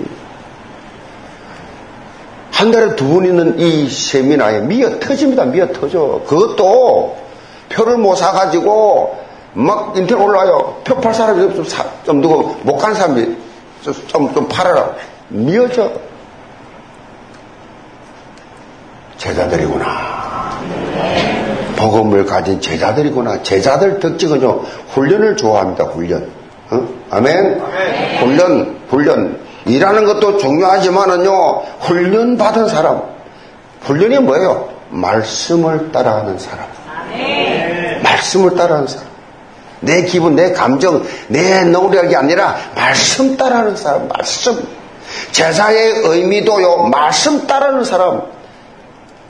[2.52, 5.44] 한 달에 두 번 있는 이 세미나에 미어 터집니다.
[5.44, 6.20] 미어 터져.
[6.26, 7.16] 그것도
[7.68, 9.16] 표를 못 사가지고
[9.54, 10.80] 막 인터넷 올라와요.
[10.84, 13.36] 표 팔 사람이 없으면 사, 좀 누구 못 가는 사람이
[13.82, 14.90] 좀, 좀 팔아라.
[15.28, 15.90] 미어져.
[19.18, 20.58] 제자들이구나.
[21.78, 23.42] 복음을 가진 제자들이구나.
[23.44, 26.28] 제자들 특징은요, 훈련을 좋아합니다, 훈련.
[26.70, 26.86] 어?
[27.10, 27.62] 아멘?
[27.62, 28.18] 아멘?
[28.18, 29.38] 훈련, 훈련.
[29.64, 33.02] 일하는 것도 중요하지만은요, 훈련 받은 사람.
[33.82, 34.68] 훈련이 뭐예요?
[34.90, 36.66] 말씀을 따라하는 사람.
[36.88, 38.02] 아멘.
[38.02, 39.06] 말씀을 따라하는 사람.
[39.80, 44.66] 내 기분, 내 감정, 내 노력이 아니라 말씀 따라하는 사람, 말씀.
[45.30, 48.37] 제사의 의미도요, 말씀 따르는 사람.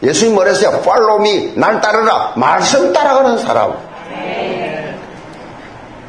[0.02, 0.80] 예수님 뭐랬어요?
[0.82, 2.32] 팔로미, 날 따르라.
[2.36, 3.74] 말씀 따라가는 사람.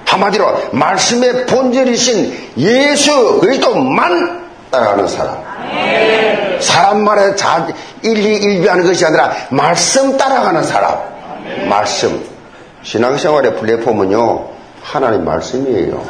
[0.06, 5.38] 한마디로, 말씀의 본질이신 예수 그리스도만 따라가는 사람.
[6.60, 7.68] 사람 말에 자,
[8.02, 10.98] 일리 일비하는 것이 아니라 말씀 따라가는 사람.
[11.68, 12.24] 말씀.
[12.84, 14.48] 신앙생활의 플랫폼은요,
[14.82, 16.04] 하나님 말씀이에요.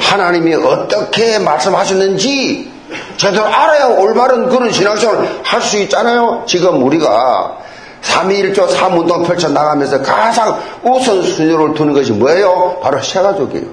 [0.00, 2.77] 하나님이 어떻게 말씀하셨는지
[3.16, 6.44] 제대로 알아야 올바른 그런 신앙생활을 할 수 있잖아요.
[6.46, 7.58] 지금 우리가
[8.02, 12.78] 3.1조 3운동 펼쳐나가면서 가장 우선순위를 두는 것이 뭐예요?
[12.82, 13.66] 바로 새가족이에요.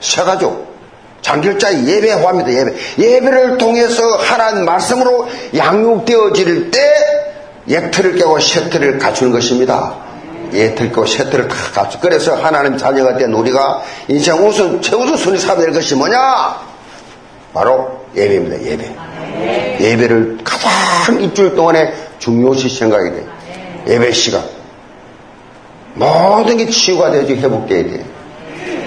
[0.00, 0.66] 새가족.
[1.20, 2.50] 장결자 예배화입니다.
[2.50, 2.74] 예배.
[2.98, 6.80] 예배를 통해서 하나님 말씀으로 양육되어질 때
[7.68, 9.94] 예틀을 깨고 셰틀을 갖추는 것입니다.
[10.52, 11.98] 예틀 깨고 셰틀을 다 갖추.
[12.00, 16.56] 그래서 하나님 자녀가 된 우리가 인생 우선 최우선 순위 삼아야 될 것이 뭐냐?
[17.52, 18.62] 바로 예배입니다.
[18.62, 18.96] 예배.
[19.80, 23.24] 예배를 가장 일주일 동안에 중요시 생각이 돼요.
[23.86, 24.42] 예배 시간.
[25.94, 28.04] 모든 게 치유가 되어지 회복돼야 돼요.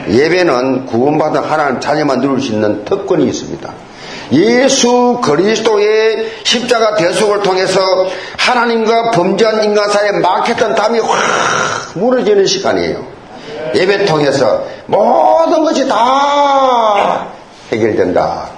[0.10, 3.74] 예배는 구원받은 하나님 자녀만 누릴 수 있는 특권이 있습니다.
[4.34, 7.82] 예수 그리스도의 십자가 대속을 통해서
[8.38, 11.18] 하나님과 범죄한 인간 사이에 막혔던 담이 확
[11.96, 13.06] 무너지는 시간이에요.
[13.76, 17.28] 예배 통해서 모든 것이 다
[17.72, 18.51] 해결된다.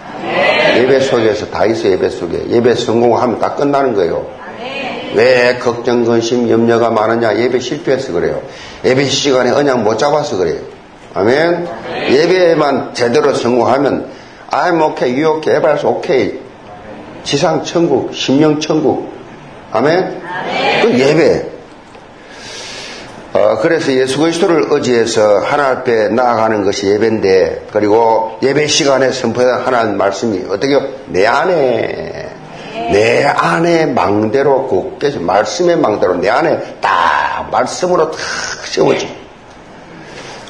[0.78, 4.26] 예배 속에서 다 있어 예배 속에 예배 성공하면 다 끝나는 거예요.
[5.16, 7.38] 왜 걱정, 근심, 염려가 많으냐?
[7.38, 8.42] 예배 실패해서 그래요.
[8.84, 10.62] 예배 시간에 언약 못 잡아서 그래요.
[11.14, 11.68] 아멘.
[12.10, 14.10] 예배만 제대로 성공하면
[14.50, 16.40] I'm okay, you okay, everybody's okay.
[17.24, 19.14] 지상 천국, 심령 천국.
[19.72, 20.22] 아멘.
[20.82, 21.53] 그 예배.
[23.34, 29.98] 어, 그래서 예수 그리스도를 의지해서 하나님 앞에 나아가는 것이 예배인데 그리고 예배 시간에 선포한 하나님
[29.98, 32.30] 말씀이 어떻게 내 안에
[32.92, 38.20] 내 안에 망대로 굳게 말씀의 망대로 내 안에 딱 말씀으로 탁
[38.66, 39.24] 세워지.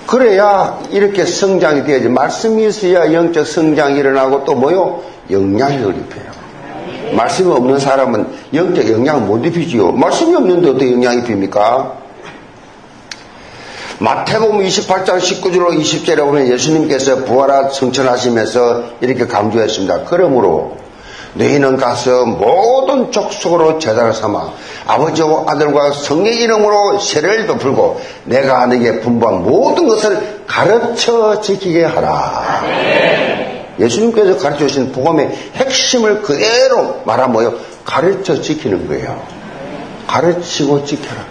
[0.05, 2.09] 그래야 이렇게 성장이 되어야지.
[2.09, 5.01] 말씀이 있어야 영적 성장이 일어나고 또 뭐요?
[5.31, 7.13] 영향력을 입혀요.
[7.15, 9.93] 말씀이 없는 사람은 영적 영향을 못 입히지요.
[9.93, 12.02] 말씀이 없는데 어떻게 영향이 입힙니까?
[14.03, 20.03] 마태복음 28장 19절로 20절에 보면 예수님께서 부활하 성천하시면서 이렇게 강조했습니다.
[20.03, 20.75] 그러므로
[21.35, 24.51] 너희는 가서 모든 족속으로 제자를 삼아
[24.87, 32.61] 아버지와 아들과 성의 이름으로 세례를 베풀고 내가 너에게 분부한 모든 것을 가르쳐 지키게 하라.
[33.79, 39.21] 예수님께서 가르쳐 주신 복음의 핵심을 그대로 말하면 가르쳐 지키는 거예요.
[40.07, 41.25] 가르치고 지켜라.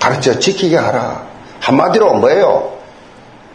[0.00, 1.35] 가르쳐 지키게 하라.
[1.66, 2.74] 한마디로 뭐예요?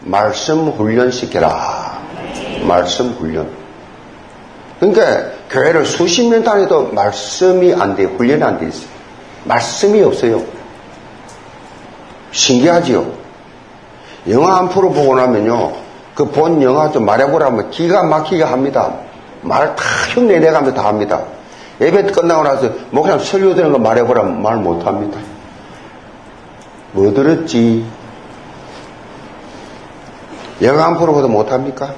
[0.00, 1.98] 말씀 훈련시켜라.
[2.66, 3.48] 말씀 훈련.
[4.78, 8.88] 그러니까 교회를 수십 년 다녀도 말씀이 안 돼, 훈련이 안 돼 있어요.
[9.44, 10.42] 말씀이 없어요.
[12.32, 13.06] 신기하지요?
[14.28, 15.72] 영화 한 프로 보고 나면요,
[16.14, 18.92] 그 본 영화 좀 말해보라면 기가 막히게 합니다.
[19.40, 21.22] 말 다 흉내 내가면서 다 합니다.
[21.80, 25.18] 예배 끝나고 나서 목사님 설교되는 거 말해보라면 말 못합니다.
[26.92, 27.86] 뭐 들었지?
[30.98, 31.94] 프로 보도 못합니까?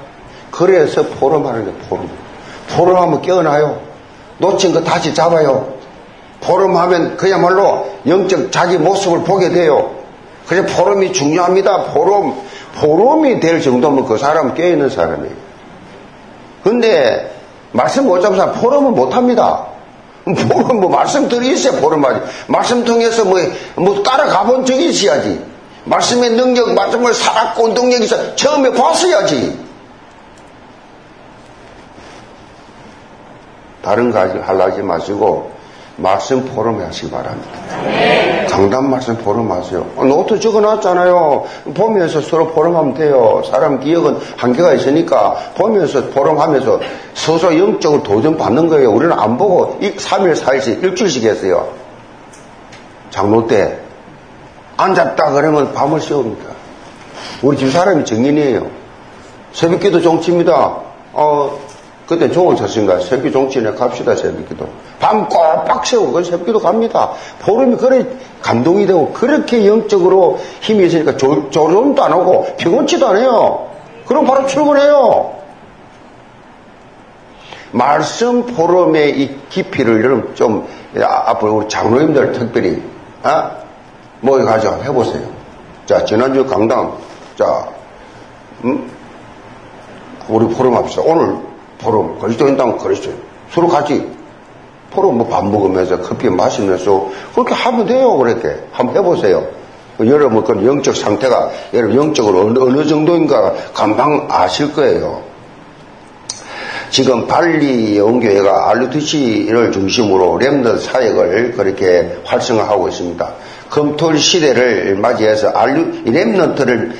[0.51, 2.09] 그래서 포럼하는 거예요, 포럼.
[2.77, 3.81] 포럼하면 깨어나요.
[4.39, 5.75] 놓친 거 다시 잡아요.
[6.41, 9.91] 포럼하면 그야말로 영적 자기 모습을 보게 돼요.
[10.47, 11.85] 그래서 포럼이 중요합니다.
[11.85, 12.43] 포럼.
[12.81, 15.35] 포럼이 될 정도면 그 사람은 깨어있는 사람이에요.
[16.63, 17.35] 근데
[17.73, 19.67] 말씀 못 잡은 사람 포럼은 못합니다.
[20.25, 22.21] 포럼 뭐 말씀 들이 있어야 포럼하지.
[22.47, 23.39] 말씀 통해서 뭐,
[23.77, 25.54] 뭐 따라가 본 적이 있어야지.
[25.85, 29.65] 말씀의 능력, 말씀을 살았고 능력이 있어 처음에 봤어야지.
[33.83, 35.53] 다른 거 하려지 마시고
[35.97, 37.51] 말씀 포럼 하시기 바랍니다.
[38.49, 39.87] 강단 말씀 포럼 하세요.
[39.97, 41.45] 어, 노트 적어놨잖아요.
[41.75, 43.43] 보면서 서로 포럼하면 돼요.
[43.49, 46.81] 사람 기억은 한계가 있으니까 보면서 포럼하면서
[47.15, 48.91] 서서 영적으로 도전 받는 거예요.
[48.91, 51.69] 우리는 안 보고 3일, 4일씩 일주일씩 했어요.
[53.11, 53.84] 장로 때
[54.77, 56.45] 앉았다 그러면 밤을 새웁니다.
[57.43, 58.67] 우리 집 사람이 증인이에요.
[59.53, 60.77] 새벽기도 종치입니다.
[61.13, 61.59] 어,
[62.07, 64.69] 그때 종을 쳤으니까 새끼 종치네 갑시다 새벽기도.
[65.01, 67.13] 밤 꼬박 세우고 그 새벽기도 갑니다.
[67.41, 68.07] 보름이 그래
[68.43, 73.71] 감동이 되고 그렇게 영적으로 힘이 있으니까 조, 조름도 안 하고 피곤치도 안 해요.
[74.07, 75.35] 그럼 바로 출근해요.
[77.71, 80.67] 말씀 포럼의 이 깊이를 여러분 좀
[81.01, 82.83] 앞으로 우리 장로님들 특별히
[83.23, 83.64] 아?
[84.25, 85.23] 모여 가지고 해보세요.
[85.85, 86.97] 자 지난주 강당
[87.37, 87.69] 자
[88.65, 88.91] 음?
[90.29, 91.03] 우리 포럼 합시다.
[91.05, 91.37] 오늘
[91.79, 93.13] 포럼 그리스도인 당 그리스도
[93.53, 94.09] 서로 같이
[94.91, 98.17] 포럼 뭐 밥 먹으면서 커피 마시면서 그렇게 하면 돼요.
[98.17, 99.47] 그렇게 한번 해보세요.
[100.01, 105.23] 여러분 그 영적 상태가 여러분 영적으로 어느, 어느 정도인가 감방 아실 거예요.
[106.89, 113.35] 지금 발리 영교회가 RUTC를 중심으로 렘더 사역을 그렇게 활성화하고 있습니다.
[113.75, 116.93] 검토일 시대를 맞이해서 RU, 렘넌트를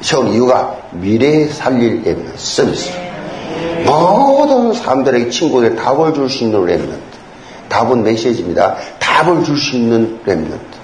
[0.00, 2.92] 세운 이유가 미래 살릴 렘넌트 서비스.
[3.84, 7.00] 모든 사람들에게 친구에게 답을 줄 수 있는 렘넌트.
[7.68, 8.76] 답은 메시지입니다.
[9.00, 10.78] 답을 줄 수 있는 렘넌트.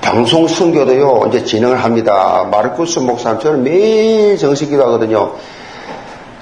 [0.00, 2.48] 방송 순교도요, 이제 진행을 합니다.
[2.50, 5.34] 마르쿠스 목사님, 저는 매일 정식 기도하거든요.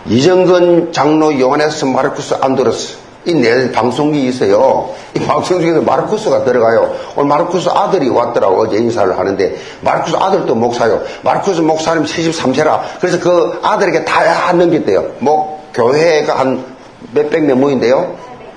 [0.07, 3.08] 이정근 장로 요한에스 마르쿠스 안드로스.
[3.27, 4.91] 이 내 방송이 있어요.
[5.15, 6.95] 이 방송 중에서 마르쿠스가 들어가요.
[7.17, 8.63] 오늘 마르쿠스 아들이 왔더라고.
[8.63, 11.03] 어제 인사를 하는데, 마르쿠스 아들도 목사요.
[11.23, 12.81] 마르쿠스 목사님 73세라.
[13.01, 15.05] 그래서 그 아들에게 다 넘겼대요.
[15.19, 16.65] 뭐, 교회가 한
[17.13, 18.15] 몇백 명 모인데요.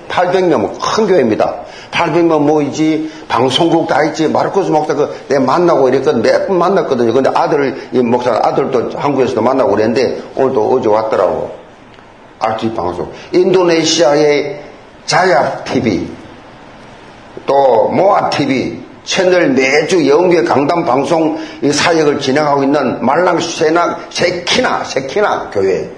[0.08, 1.54] 800명, 큰 교회입니다.
[1.90, 6.22] 800명 모이지, 방송국 다 있지, 마르코스 목사 그, 내 만나고 이랬거든.
[6.22, 7.12] 몇 번 만났거든요.
[7.12, 11.61] 근데 아들을, 이 목사 아들도 한국에서도 만나고 그랬는데, 오늘도 어제 왔더라고.
[12.42, 13.10] RT 방송.
[13.32, 14.60] 인도네시아의
[15.06, 16.08] 자야 TV,
[17.46, 21.38] 또 모아 TV, 채널 매주 영계 강단 방송
[21.70, 25.90] 사역을 진행하고 있는 말랑 세나, 세키나, 세키나 교회.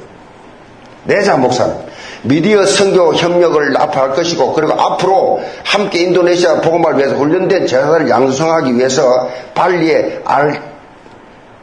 [1.04, 1.74] 내자 목사님.
[2.22, 9.28] 미디어 선교 협력을 납할 것이고 그리고 앞으로 함께 인도네시아 복음을 위해서 훈련된 제자를 양성하기 위해서
[9.54, 10.62] 발리에 알,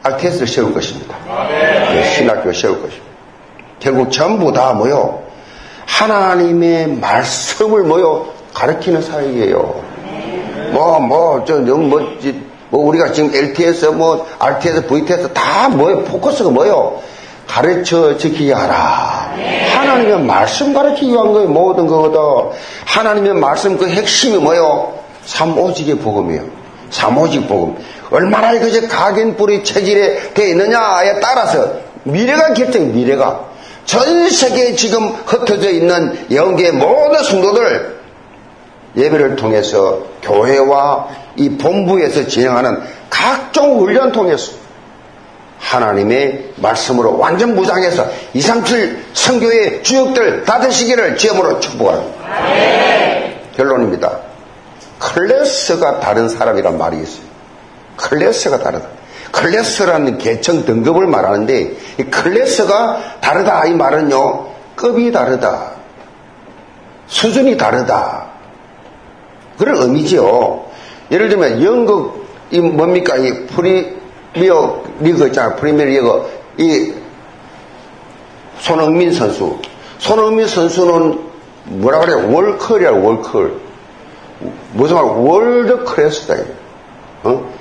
[0.04, 1.16] RTS를 세울 것입니다.
[1.48, 3.11] 네, 신학교를 세울 것입니다.
[3.82, 5.20] 결국 전부 다 뭐요?
[5.86, 8.28] 하나님의 말씀을 뭐요?
[8.54, 9.82] 가르치는 사역이에요.
[10.70, 12.00] 뭐, 뭐, 저, 영, 뭐,
[12.70, 16.04] 뭐, 우리가 지금 LTS, 뭐, RTS, VTS 다 뭐요?
[16.04, 17.00] 포커스가 뭐요?
[17.48, 19.34] 가르쳐 지키게 하라.
[19.74, 21.48] 하나님의 말씀 가르치기 위한 거예요.
[21.48, 22.56] 모든 거거든.
[22.86, 24.92] 하나님의 말씀 그 핵심이 뭐요?
[25.24, 26.44] 삼오직의 복음이에요.
[26.90, 27.76] 삼오직 복음.
[28.10, 31.72] 얼마나 이것이 각인 뿌리 체질에 되어 있느냐에 따라서
[32.04, 33.51] 미래가 결정해 미래가.
[33.84, 38.00] 전 세계에 지금 흩어져 있는 영계의 모든 성도들
[38.96, 44.52] 예배를 통해서 교회와 이 본부에서 진행하는 각종 훈련 통해서
[45.58, 52.22] 하나님의 말씀으로 완전 무장해서 2, 3, 7 성교의 주역들 다 되시기를 지음으로 축복합니다.
[53.56, 54.18] 결론입니다.
[54.98, 57.24] 클래스가 다른 사람이란 말이 있어요.
[57.96, 58.86] 클래스가 다르다.
[59.32, 64.46] 클래스라는 계층 등급을 말하는데 이 클래스가 다르다 이 말은요.
[64.76, 65.72] 급이 다르다.
[67.06, 68.26] 수준이 다르다.
[69.58, 70.64] 그런 의미지요
[71.10, 73.16] 예를 들면 영국 이 뭡니까?
[73.16, 75.56] 이 프리미어 리그 있잖아.
[75.56, 76.30] 프리미어 리그.
[76.58, 76.94] 이
[78.60, 79.58] 손흥민 선수.
[79.98, 81.18] 손흥민 선수는
[81.64, 82.14] 뭐라 그래?
[82.14, 83.60] 월클이야 월클.
[84.72, 85.04] 무슨 말?
[85.04, 86.34] world class다.
[87.24, 87.52] 어?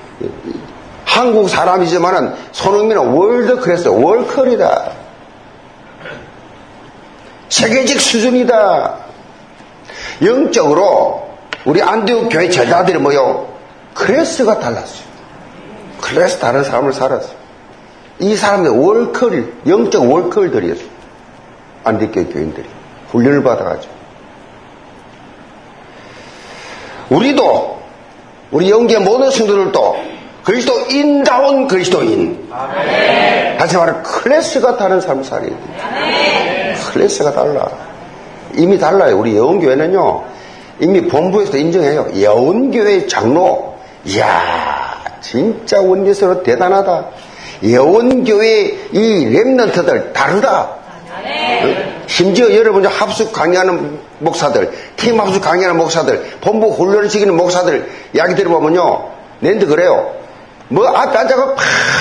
[1.12, 4.92] 한국 사람이지만은 손흥민은 world class, 월클이다.
[7.50, 8.96] 세계적 수준이다.
[10.24, 11.28] 영적으로
[11.66, 13.54] 우리 안디옥 교회 제자들이 뭐요?
[13.94, 15.04] 클래스가 달랐어요.
[16.00, 17.36] 클래스 다른 사람을 살았어요.
[18.20, 20.88] 이 사람들 월클, 영적 월클들이었어요.
[21.84, 22.70] 안디옥 교회 교인들이.
[23.10, 23.94] 훈련을 받아가지고.
[27.10, 27.82] 우리도,
[28.52, 32.48] 우리 영계 모든 성도들도 그리스도인다운 그리스도인.
[32.52, 33.58] 아멘.
[33.58, 36.76] 다시 말해 클래스가 다른 삶을 살아야 돼.
[36.92, 37.70] 클래스가 달라.
[38.56, 39.20] 이미 달라요.
[39.20, 40.24] 우리 여운교회는요.
[40.80, 42.08] 이미 본부에서도 인정해요.
[42.20, 43.76] 여운교회 장로.
[44.06, 47.06] 이야 진짜 원리스로 대단하다.
[47.70, 50.82] 여운교회 이 랩런트들 다르다.
[52.08, 59.10] 심지어 여러분 합숙 강의하는 목사들, 팀 합숙 강의하는 목사들, 본부 훈련을 시키는 목사들 이야기 들어보면요.
[59.40, 60.14] 낸데 그래요.
[60.72, 61.56] 뭐 앞에 앉아가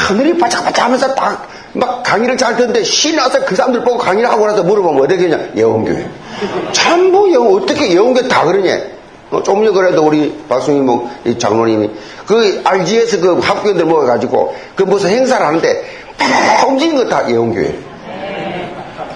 [0.08, 4.62] 하늘이 바짝바짝 하면서 딱 막 강의를 잘 듣는데 신나서 그 사람들 보고 강의를 하고 나서
[4.62, 5.50] 물어보면 어떻게 하냐?
[5.56, 6.08] 예원교회.
[6.72, 8.80] 참뭐 영 어떻게 예원교회 다 그러냐?
[9.30, 11.08] 어, 조금 전 그래도 우리 박승희 뭐,
[11.38, 11.90] 장로님이
[12.26, 15.84] 그 RGS 그 학교들 모여가지고 그 무슨 행사를 하는데
[16.18, 17.78] 막 움직이는 거다 예원교회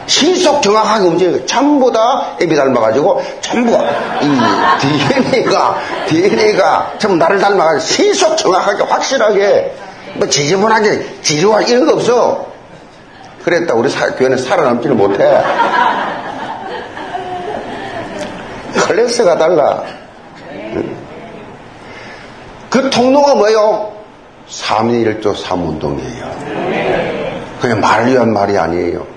[0.06, 4.38] 신속 정확하게 움직이는 거 전부 다 애비 닮아가지고 전부 이
[4.80, 5.78] DNA가
[6.08, 9.74] DNA가 전부 나를 닮아가지고 신속 정확하게 확실하게
[10.14, 12.46] 뭐 지저분하게 지루할 이런 거 없어.
[13.44, 15.42] 그랬다 우리 사, 교회는 살아남지를 못해.
[18.86, 19.82] 클래스가 달라.
[22.70, 23.92] 그 통로가 뭐예요?
[24.48, 26.24] 3인 1조 3운동이에요.
[27.60, 29.13] 그냥 말을 위한 말이 아니에요.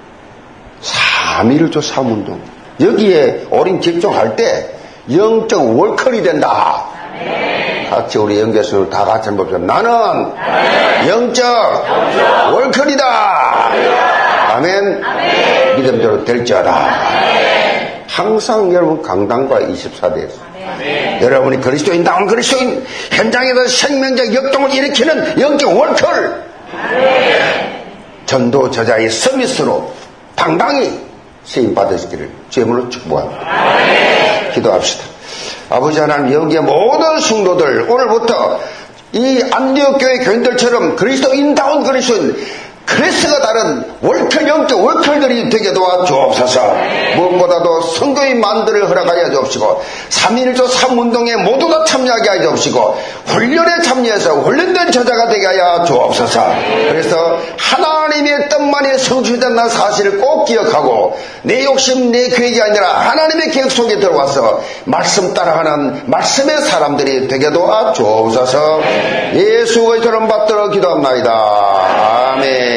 [1.37, 2.39] 3일조 3운동.
[2.79, 4.69] 여기에 어린 집중할 때
[5.11, 6.85] 영적 월컬이 된다.
[7.89, 9.59] 같이 우리 영계수를 다 같이 한번 봅시다.
[9.59, 10.33] 나는
[11.07, 11.45] 영적
[12.53, 13.05] 월컬이다.
[14.55, 15.03] 아멘.
[15.77, 16.89] 믿음대로 될지어다.
[18.09, 20.47] 항상 여러분 강당과 24대에서
[21.21, 26.43] 여러분이 그리스도인 다운 그리스도인 현장에서 생명적 역동을 일으키는 영적 월컬
[28.25, 29.93] 전도 저자의 서비스로
[30.35, 30.99] 당당히
[31.47, 34.51] 세임 받으시기를 죄물로 축복합니다.
[34.53, 35.03] 기도합시다.
[35.69, 38.59] 아버지 하나님 여기에 모든 성도들 오늘부터
[39.13, 42.35] 이 안디옥 교회 교인들처럼 그리스도인다운 그리스도인
[42.87, 46.75] 크레스가 다른 월클 영적 월클들이 되게 도와 주옵소서.
[47.17, 54.91] 무엇보다도 성도의 만들을 허락하여 주옵시고 3.1조 3운동에 모두 다 참여하게 하여 주옵시고 훈련에 참여해서 훈련된
[54.91, 56.45] 저자가 되게 하여 주옵소서.
[56.87, 63.99] 그래서 하나님의 뜻만이 성취된다는 사실을 꼭 기억하고 내 욕심 내 계획이 아니라 하나님의 계획 속에
[63.99, 68.79] 들어와서 말씀 따라가는 말씀의 사람들이 되게 도와 주옵소서.
[69.33, 71.31] 예수의 저런 받들어 기도합니다.
[72.33, 72.76] 아멘